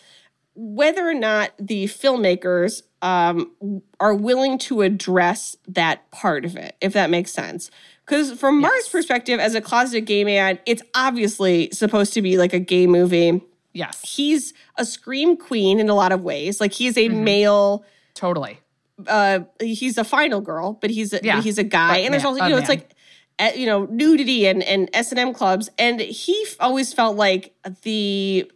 [0.56, 3.52] whether or not the filmmakers um,
[4.00, 7.70] are willing to address that part of it, if that makes sense.
[8.06, 12.54] Because from Mark's perspective, as a closeted gay man, it's obviously supposed to be like
[12.54, 13.42] a gay movie.
[13.74, 14.02] Yes.
[14.04, 16.62] He's a scream queen in a lot of ways.
[16.62, 17.84] Like he is a male
[18.14, 18.60] Totally.
[19.08, 22.24] uh he's a final girl but he's a, Yeah, he's a guy but and there's
[22.24, 22.96] also you know it's like
[23.40, 28.50] uh, you know nudity and and s&m clubs and he always felt like the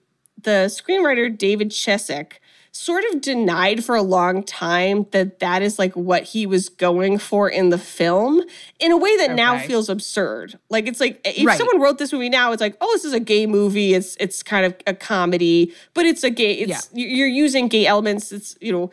[0.44, 2.28] the screenwriter david chaskin
[2.72, 7.18] sort of denied for a long time that that is like what he was going
[7.18, 8.42] for in the film
[8.80, 10.58] in a way that now feels absurd.
[10.70, 11.58] Like it's like if Right.
[11.58, 13.96] someone wrote this movie now, it's like, oh, this is a gay movie.
[13.96, 16.54] It's it's kind of a comedy, but it's a gay.
[16.54, 18.32] It's you- you're using gay elements.
[18.32, 18.92] It's you know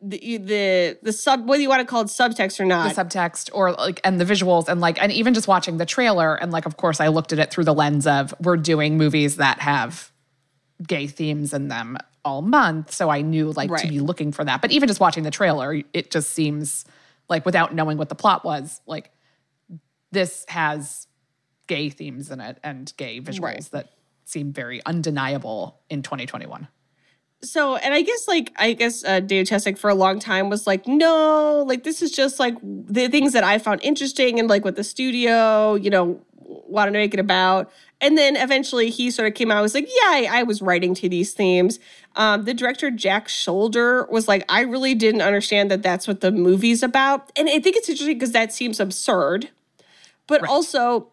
[0.00, 2.94] the the the sub whether you want to call it subtext or not.
[2.94, 6.34] the subtext or like and the visuals and like and even just watching the trailer
[6.36, 9.36] and like of course I looked at it through the lens of we're doing movies
[9.36, 10.10] that have
[10.86, 14.60] gay themes in them all month so I knew like to be looking for that.
[14.62, 16.84] But even just watching the trailer it just seems
[17.28, 19.10] like without knowing what the plot was like
[20.10, 21.06] this has
[21.66, 23.68] gay themes in it and gay visuals Right.
[23.72, 23.90] that
[24.24, 26.68] seem very undeniable in 2021
[27.42, 30.66] so and i guess like i guess uh, david chaskin for a long time was
[30.66, 34.64] like no like this is just like the things that i found interesting and like
[34.64, 37.70] what the studio you know wanted to make it about
[38.02, 40.60] and then eventually he sort of came out and was like yeah i, I was
[40.60, 41.78] writing to these themes.
[42.14, 46.30] Um, the director jack sholder was like i really didn't understand that that's what the
[46.30, 47.32] movie's about.
[47.36, 49.48] And i think it's interesting because that seems absurd.
[50.26, 51.10] But also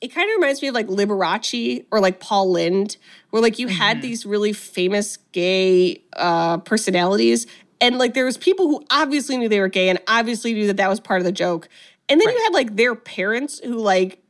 [0.00, 2.98] it kind of reminds me of like Liberace or like Paul Lynde,
[3.30, 7.46] where like you had these really famous gay uh, personalities,
[7.80, 10.76] and like there was people who obviously knew they were gay and obviously knew that
[10.76, 11.70] that was part of the joke,
[12.08, 14.22] and then you had like their parents who like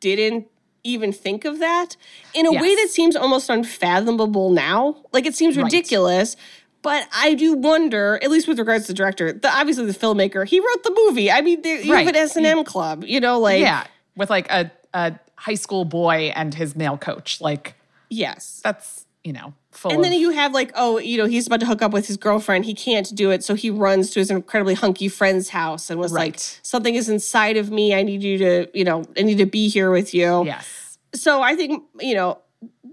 [0.00, 0.48] didn't
[0.84, 1.96] even think of that
[2.34, 4.96] in a way that seems almost unfathomable now.
[5.12, 5.64] Like it seems Right.
[5.64, 6.36] ridiculous.
[6.80, 10.46] But I do wonder, at least with regards to the director, the obviously the filmmaker,
[10.46, 11.30] he wrote the movie.
[11.30, 13.84] I mean, there- you have an S and M club, you know, like yeah
[14.16, 17.74] with like a, a high school boy and his male coach like
[18.10, 18.60] yes.
[18.64, 21.66] that's you know full And then you have like, oh, you know, he's about to
[21.66, 22.64] hook up with his girlfriend.
[22.64, 26.12] He can't do it, so he runs to his incredibly hunky friend's house and was
[26.12, 27.94] like, "Something is inside of me.
[27.94, 31.42] I need you to, you know, I need to be here with you." yes So
[31.42, 32.38] I think you know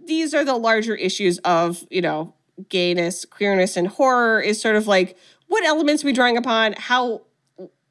[0.06, 2.34] these are the larger issues of you know
[2.70, 4.40] gayness, queerness, and horror.
[4.40, 5.18] Is sort of like
[5.48, 6.74] what elements are we drawing upon?
[6.74, 7.22] How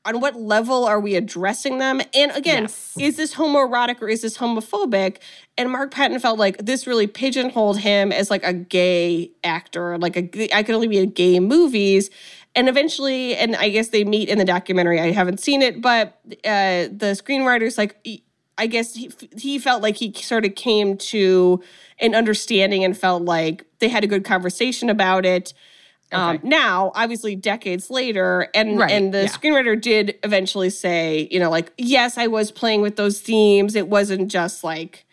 [0.05, 2.01] on what level are we addressing them?
[2.15, 2.95] And again, Yes.
[2.99, 5.17] is this homoerotic or is this homophobic?
[5.57, 10.17] And Mark Patton felt like this really pigeonholed him as like a gay actor, like
[10.17, 12.11] a I could only be in gay movies.
[12.57, 15.01] And eventually, and I guess they meet in the documentary.
[15.01, 17.97] I haven't seen it, but uh, the screenwriter's like,
[18.57, 21.61] I guess he, he felt like he sort of came to
[21.99, 25.53] an understanding and felt like they had a good conversation about it.
[26.15, 29.29] Um, now, obviously, decades later, and Right, and the yeah.
[29.29, 33.75] screenwriter did eventually say, you know, like yes, I was playing with those themes.
[33.75, 35.05] It wasn't just like,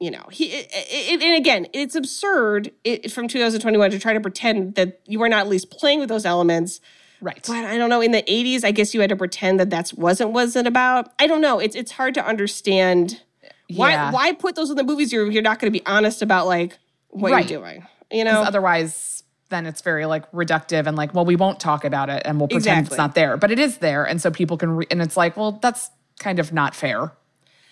[0.00, 0.46] you know, he.
[0.46, 5.18] It, it, and again, it's absurd it, from 2021 to try to pretend that you
[5.18, 6.80] were not at least playing with those elements.
[7.20, 8.00] right But I don't know.
[8.00, 11.12] In the 80s, I guess you had to pretend that that's wasn't wasn't about.
[11.20, 11.58] I don't know.
[11.60, 13.20] It's it's hard to understand
[13.68, 14.10] why Yeah.
[14.12, 15.12] why put those in the movies.
[15.12, 16.78] You're you're not going to be honest about like
[17.10, 17.48] what Right.
[17.48, 17.86] you're doing.
[18.10, 18.42] You know.
[18.42, 19.21] otherwise
[19.52, 22.48] then it's very like reductive and like well we won't talk about it and we'll
[22.48, 22.94] pretend Exactly.
[22.94, 25.36] it's not there but it is there and so people can re- and it's like
[25.36, 27.12] well that's kind of not fair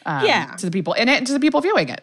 [0.07, 0.55] um, Yeah.
[0.57, 2.03] to the people in it and to the people viewing it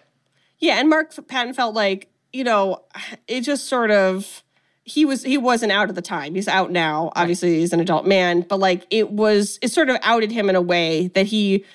[0.60, 2.84] Yeah, and Mark Patton felt like you know
[3.28, 4.44] it just sort of
[4.84, 6.34] he was he wasn't out at the time.
[6.34, 7.12] He's out now.
[7.14, 10.56] Obviously, he's an adult man, but like it was it sort of outed him in
[10.56, 11.66] a way that he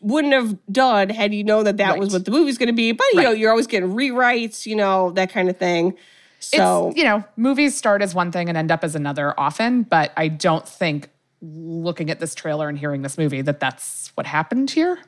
[0.00, 2.92] wouldn't have done had you known that that was what the movie's going to be.
[2.92, 5.94] But you know, you're always getting rewrites, you know, that kind of thing.
[6.40, 9.82] So it's you know movies start as one thing and end up as another often
[9.82, 11.08] but i don't think
[11.40, 14.98] looking at this trailer and hearing this movie that that's what happened here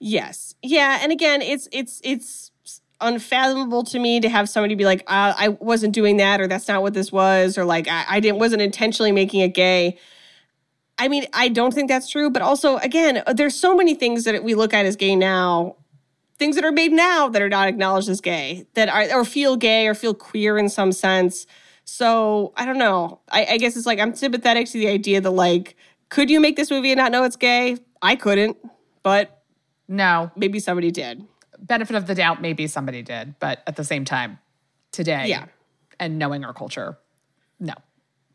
[0.00, 0.54] Yes.
[0.62, 0.98] Yeah.
[1.02, 2.50] And again, it's it's it's
[3.00, 6.68] unfathomable to me to have somebody be like, uh, I wasn't doing that, or that's
[6.68, 9.98] not what this was, or like I, I didn't wasn't intentionally making it gay.
[10.98, 14.44] I mean, I don't think that's true, but also again, there's so many things that
[14.44, 15.76] we look at as gay now,
[16.38, 19.56] things that are made now that are not acknowledged as gay, that are or feel
[19.56, 21.46] gay or feel queer in some sense.
[21.84, 23.20] So I don't know.
[23.30, 25.76] I, I guess it's like I'm sympathetic to the idea that like,
[26.08, 27.76] could you make this movie and not know it's gay?
[28.02, 28.56] I couldn't,
[29.02, 29.42] but
[29.88, 31.24] no maybe somebody did.
[31.58, 34.38] benefit of the doubt maybe somebody did but at the same time
[34.92, 35.44] today Yeah.
[36.00, 36.96] and knowing our culture
[37.60, 37.74] no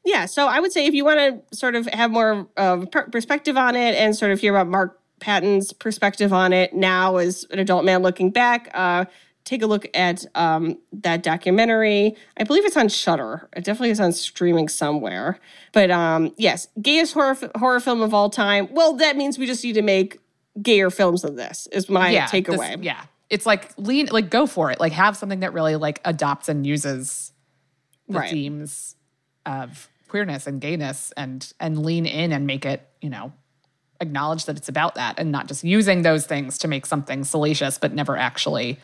[0.05, 1.19] Yeah, so I would say if you want
[1.49, 4.67] to sort of have more uh, per- perspective on it and sort of hear about
[4.67, 9.05] Mark Patton's perspective on it now as an adult man looking back, uh,
[9.45, 12.15] take a look at um, that documentary.
[12.37, 13.49] I believe it's on Shudder.
[13.55, 15.39] It definitely is on streaming somewhere.
[15.73, 18.67] But um, yes, gayest horror horror film of all time.
[18.71, 20.19] Well, that means we just need to make
[20.61, 21.67] gayer films than this.
[21.71, 22.83] Is my yeah this- takeaway.
[22.83, 26.49] yeah it's like lean like go for it like have something that really like adopts
[26.49, 27.31] and uses
[28.07, 28.31] the Right.
[28.31, 28.95] themes
[29.45, 33.31] of queerness and gayness and and lean in and make it you know
[34.01, 37.77] acknowledge that it's about that and not just using those things to make something salacious
[37.77, 38.79] but never actually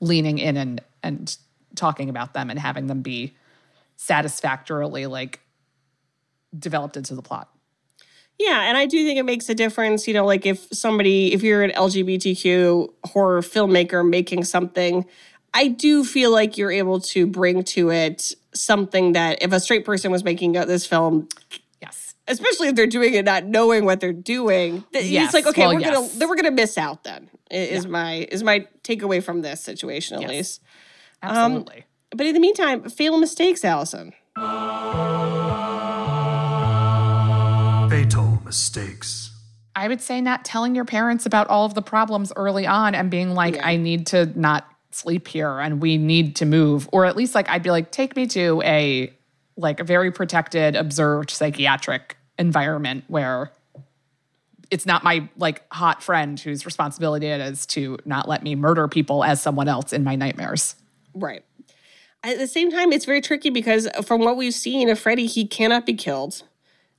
[0.00, 1.36] leaning in and and
[1.76, 3.34] talking about them and having them be
[3.96, 5.40] satisfactorily like
[6.58, 7.48] developed into the plot.
[8.38, 11.42] Yeah, and I do think it makes a difference, you know, like if somebody, if
[11.42, 15.04] you're an LGBTQ horror filmmaker making something,
[15.52, 19.84] I do feel like you're able to bring to it something that if a straight
[19.84, 21.28] person was making this film.
[22.30, 25.74] Especially if they're doing it not knowing what they're doing, Yes, it's like okay, well,
[25.74, 25.94] we're yes.
[25.94, 27.04] gonna then we're gonna miss out.
[27.04, 30.30] Then i- is my is my takeaway from this situation at Yes.
[30.30, 30.60] least.
[31.22, 31.84] Um, Absolutely.
[32.16, 34.12] But in the meantime, fatal mistakes, Alison.
[37.90, 39.32] Fatal mistakes.
[39.74, 43.10] I would say not telling your parents about all of the problems early on and
[43.10, 46.88] being like, I need to not sleep here and we need to move.
[46.92, 49.12] Or at least like I'd be like, take me to a
[49.56, 53.52] like a very protected, observed psychiatric environment where
[54.70, 58.88] it's not my like hot friend whose responsibility it is to not let me murder
[58.88, 60.74] people as someone else in my nightmares.
[61.14, 61.44] Right.
[62.22, 65.46] At the same time, it's very tricky because from what we've seen of Freddy, he
[65.46, 66.42] cannot be killed.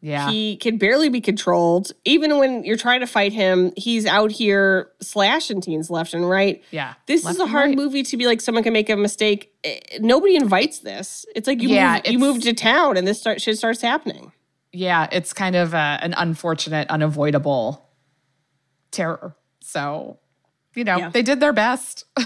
[0.04, 0.32] Yeah.
[0.32, 1.92] He can barely be controlled.
[2.06, 6.64] Even when you're trying to fight him, he's out here slashing teens left and right.
[6.72, 7.78] Yeah, This is a hard right.
[7.78, 9.54] movie to be like someone can make a mistake.
[9.64, 11.24] Eh, Nobody invites this.
[11.36, 14.32] It's like you Yeah, move, you move to town and this start, shit starts happening.
[14.74, 17.90] Yeah, it's kind of uh, an unfortunate, unavoidable
[18.92, 19.36] terror.
[19.62, 20.20] So,
[20.76, 21.10] you know, Yeah.
[21.10, 22.06] they did their best.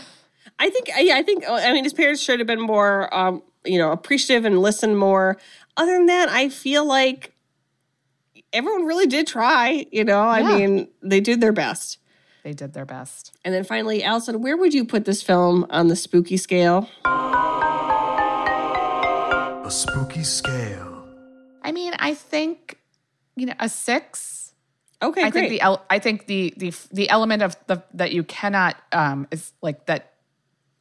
[0.59, 3.41] I think, yeah, I think, uh, I mean, his parents should have been more, um,
[3.65, 5.37] you know, appreciative and listen more.
[5.75, 7.33] Other than that, I feel like
[8.53, 9.85] everyone really did try.
[9.91, 10.55] You know, I Yeah.
[10.55, 11.97] mean, they did their best.
[12.43, 13.35] they did their best.
[13.43, 16.87] And then finally, Alison, where would you put this film on the spooky scale?
[19.65, 20.94] A spooky scale.
[21.65, 22.77] I mean, I think
[23.35, 24.53] you know a six.
[25.01, 25.41] Okay, I great.
[25.41, 29.27] think the el- I think the the the element of the that you cannot um
[29.31, 30.11] is like that.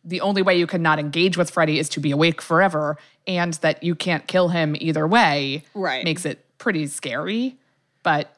[0.06, 3.82] The only way you cannot engage with Freddy is to be awake forever, and that
[3.82, 5.64] you can't kill him either way.
[5.72, 6.04] Right.
[6.04, 7.56] makes it pretty scary.
[8.02, 8.36] But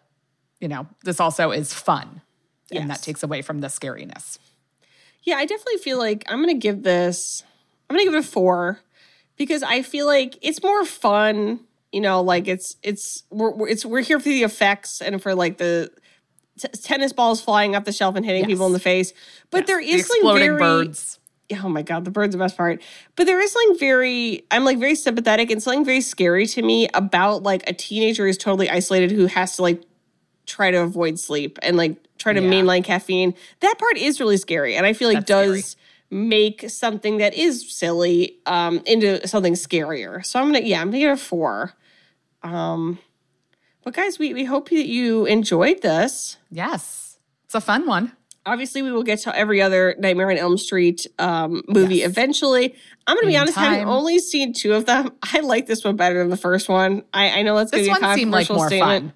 [0.60, 2.22] you know, this also is fun,
[2.70, 4.38] and that takes away from the scariness.
[5.24, 7.42] Yeah, I definitely feel like I'm gonna give this.
[7.90, 8.80] I'm gonna give it a four
[9.36, 11.60] because I feel like it's more fun.
[11.96, 15.34] You know, like it's it's we're we're- it's we're here for the effects and for
[15.34, 15.90] like the
[16.60, 19.14] t- tennis balls flying off the shelf and hitting people in the face.
[19.50, 21.18] But there is The exploding very birds.
[21.62, 22.82] oh my god, the bird's the best part.
[23.16, 26.86] But there is something very, I'm like very sympathetic and something very scary to me
[26.92, 29.82] about like a teenager who's totally isolated who has to like
[30.44, 32.50] try to avoid sleep and like try to Yeah.
[32.50, 33.32] mainline caffeine.
[33.60, 35.76] That part is really scary, and I feel like That's does
[36.10, 40.24] make something that is silly um into something scarier.
[40.26, 41.72] So I'm gonna yeah, I'm gonna give it a four.
[42.42, 42.98] Um,
[43.84, 48.12] but guys, we we hope that you enjoyed this Yes, it's a fun one.
[48.44, 52.10] obviously we will get to every other Nightmare on Elm Street um, movie Yes.
[52.10, 52.74] eventually.
[53.06, 53.88] I'm gonna be In honest, having time.
[53.88, 57.02] only seen two of them, I like this one better than the first one.
[57.14, 59.04] I, I know that's gonna This be a like controversial more statement.
[59.04, 59.12] fun.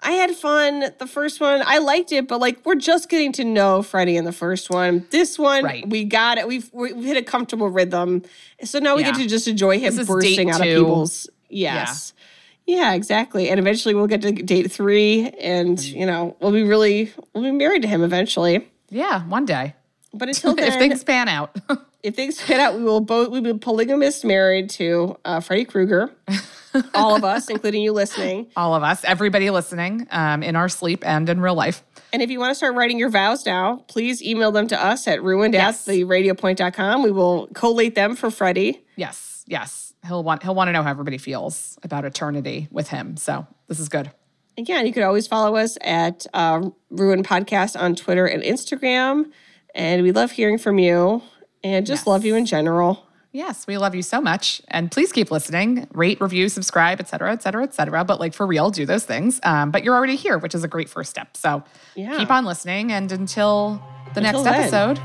[0.00, 0.84] I had fun.
[1.00, 4.24] The first one, I liked it, but like we're just getting to know Freddy in
[4.24, 5.06] the first one.
[5.10, 5.88] This one, Right.
[5.88, 6.46] we got it.
[6.46, 8.22] We've we've hit a comfortable rhythm,
[8.62, 11.28] so now we get to just enjoy him bursting out of people's.
[11.50, 12.12] Yes.
[12.14, 12.22] Yeah,
[12.68, 13.48] exactly.
[13.48, 15.94] And eventually we'll get to date three, and Mm.
[15.94, 18.68] you know we'll be really we'll be married to him eventually.
[18.90, 19.74] Yeah, one day
[20.14, 21.56] But until then, if things pan out.
[22.02, 25.64] if things pan out, we will both we will be polygamous married to uh, Freddy
[25.64, 26.10] Krueger.
[26.94, 28.46] All of us, including you listening.
[28.54, 31.82] All of us, everybody listening, um, in our sleep and in real life.
[32.12, 35.08] And if you want to start writing your vows now, please email them to us
[35.08, 35.88] at ruined Yes.
[35.88, 37.02] at theradiopoint.com.
[37.02, 38.82] We will collate them for Freddy.
[38.96, 39.87] Yes, yes.
[40.08, 43.16] He'll want he'll want to know how everybody feels about eternity with him.
[43.16, 44.10] So this is good.
[44.56, 49.30] Again, you could always follow us at uh, Ruin Podcast on Twitter and Instagram.
[49.74, 51.22] And we love hearing from you
[51.62, 52.06] and just Yes.
[52.08, 53.04] love you in general.
[53.30, 54.60] Yes, we love you so much.
[54.68, 58.02] And please keep listening, rate, review, subscribe, et cetera, et cetera, et cetera.
[58.04, 59.38] But like for real, do those things.
[59.44, 61.36] Um, but you're already here, which is a great first step.
[61.36, 61.62] So
[61.94, 62.16] Yeah.
[62.16, 62.90] keep on listening.
[62.90, 63.80] And until
[64.14, 64.90] the Until next then.
[64.96, 65.00] episode,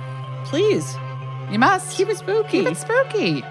[0.45, 0.95] Please
[1.51, 2.63] you must keep it spooky.
[2.63, 3.43] keep it spooky.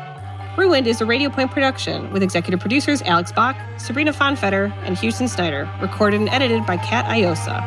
[0.57, 5.27] Ruined is a Radio Point production with executive producers Alex Bach, Sabrina Fonfetter, and Houston
[5.27, 5.67] Snyder.
[5.81, 7.63] Recorded and edited by Kat Iosa.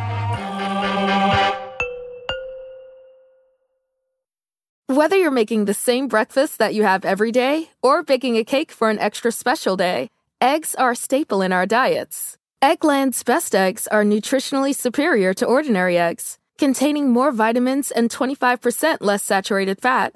[4.86, 8.72] Whether you're making the same breakfast that you have every day or baking a cake
[8.72, 12.38] for an extra special day, eggs are a staple in our diets.
[12.62, 19.24] Eggland's best eggs are nutritionally superior to ordinary eggs, containing more vitamins and 25% less
[19.24, 20.16] saturated fat.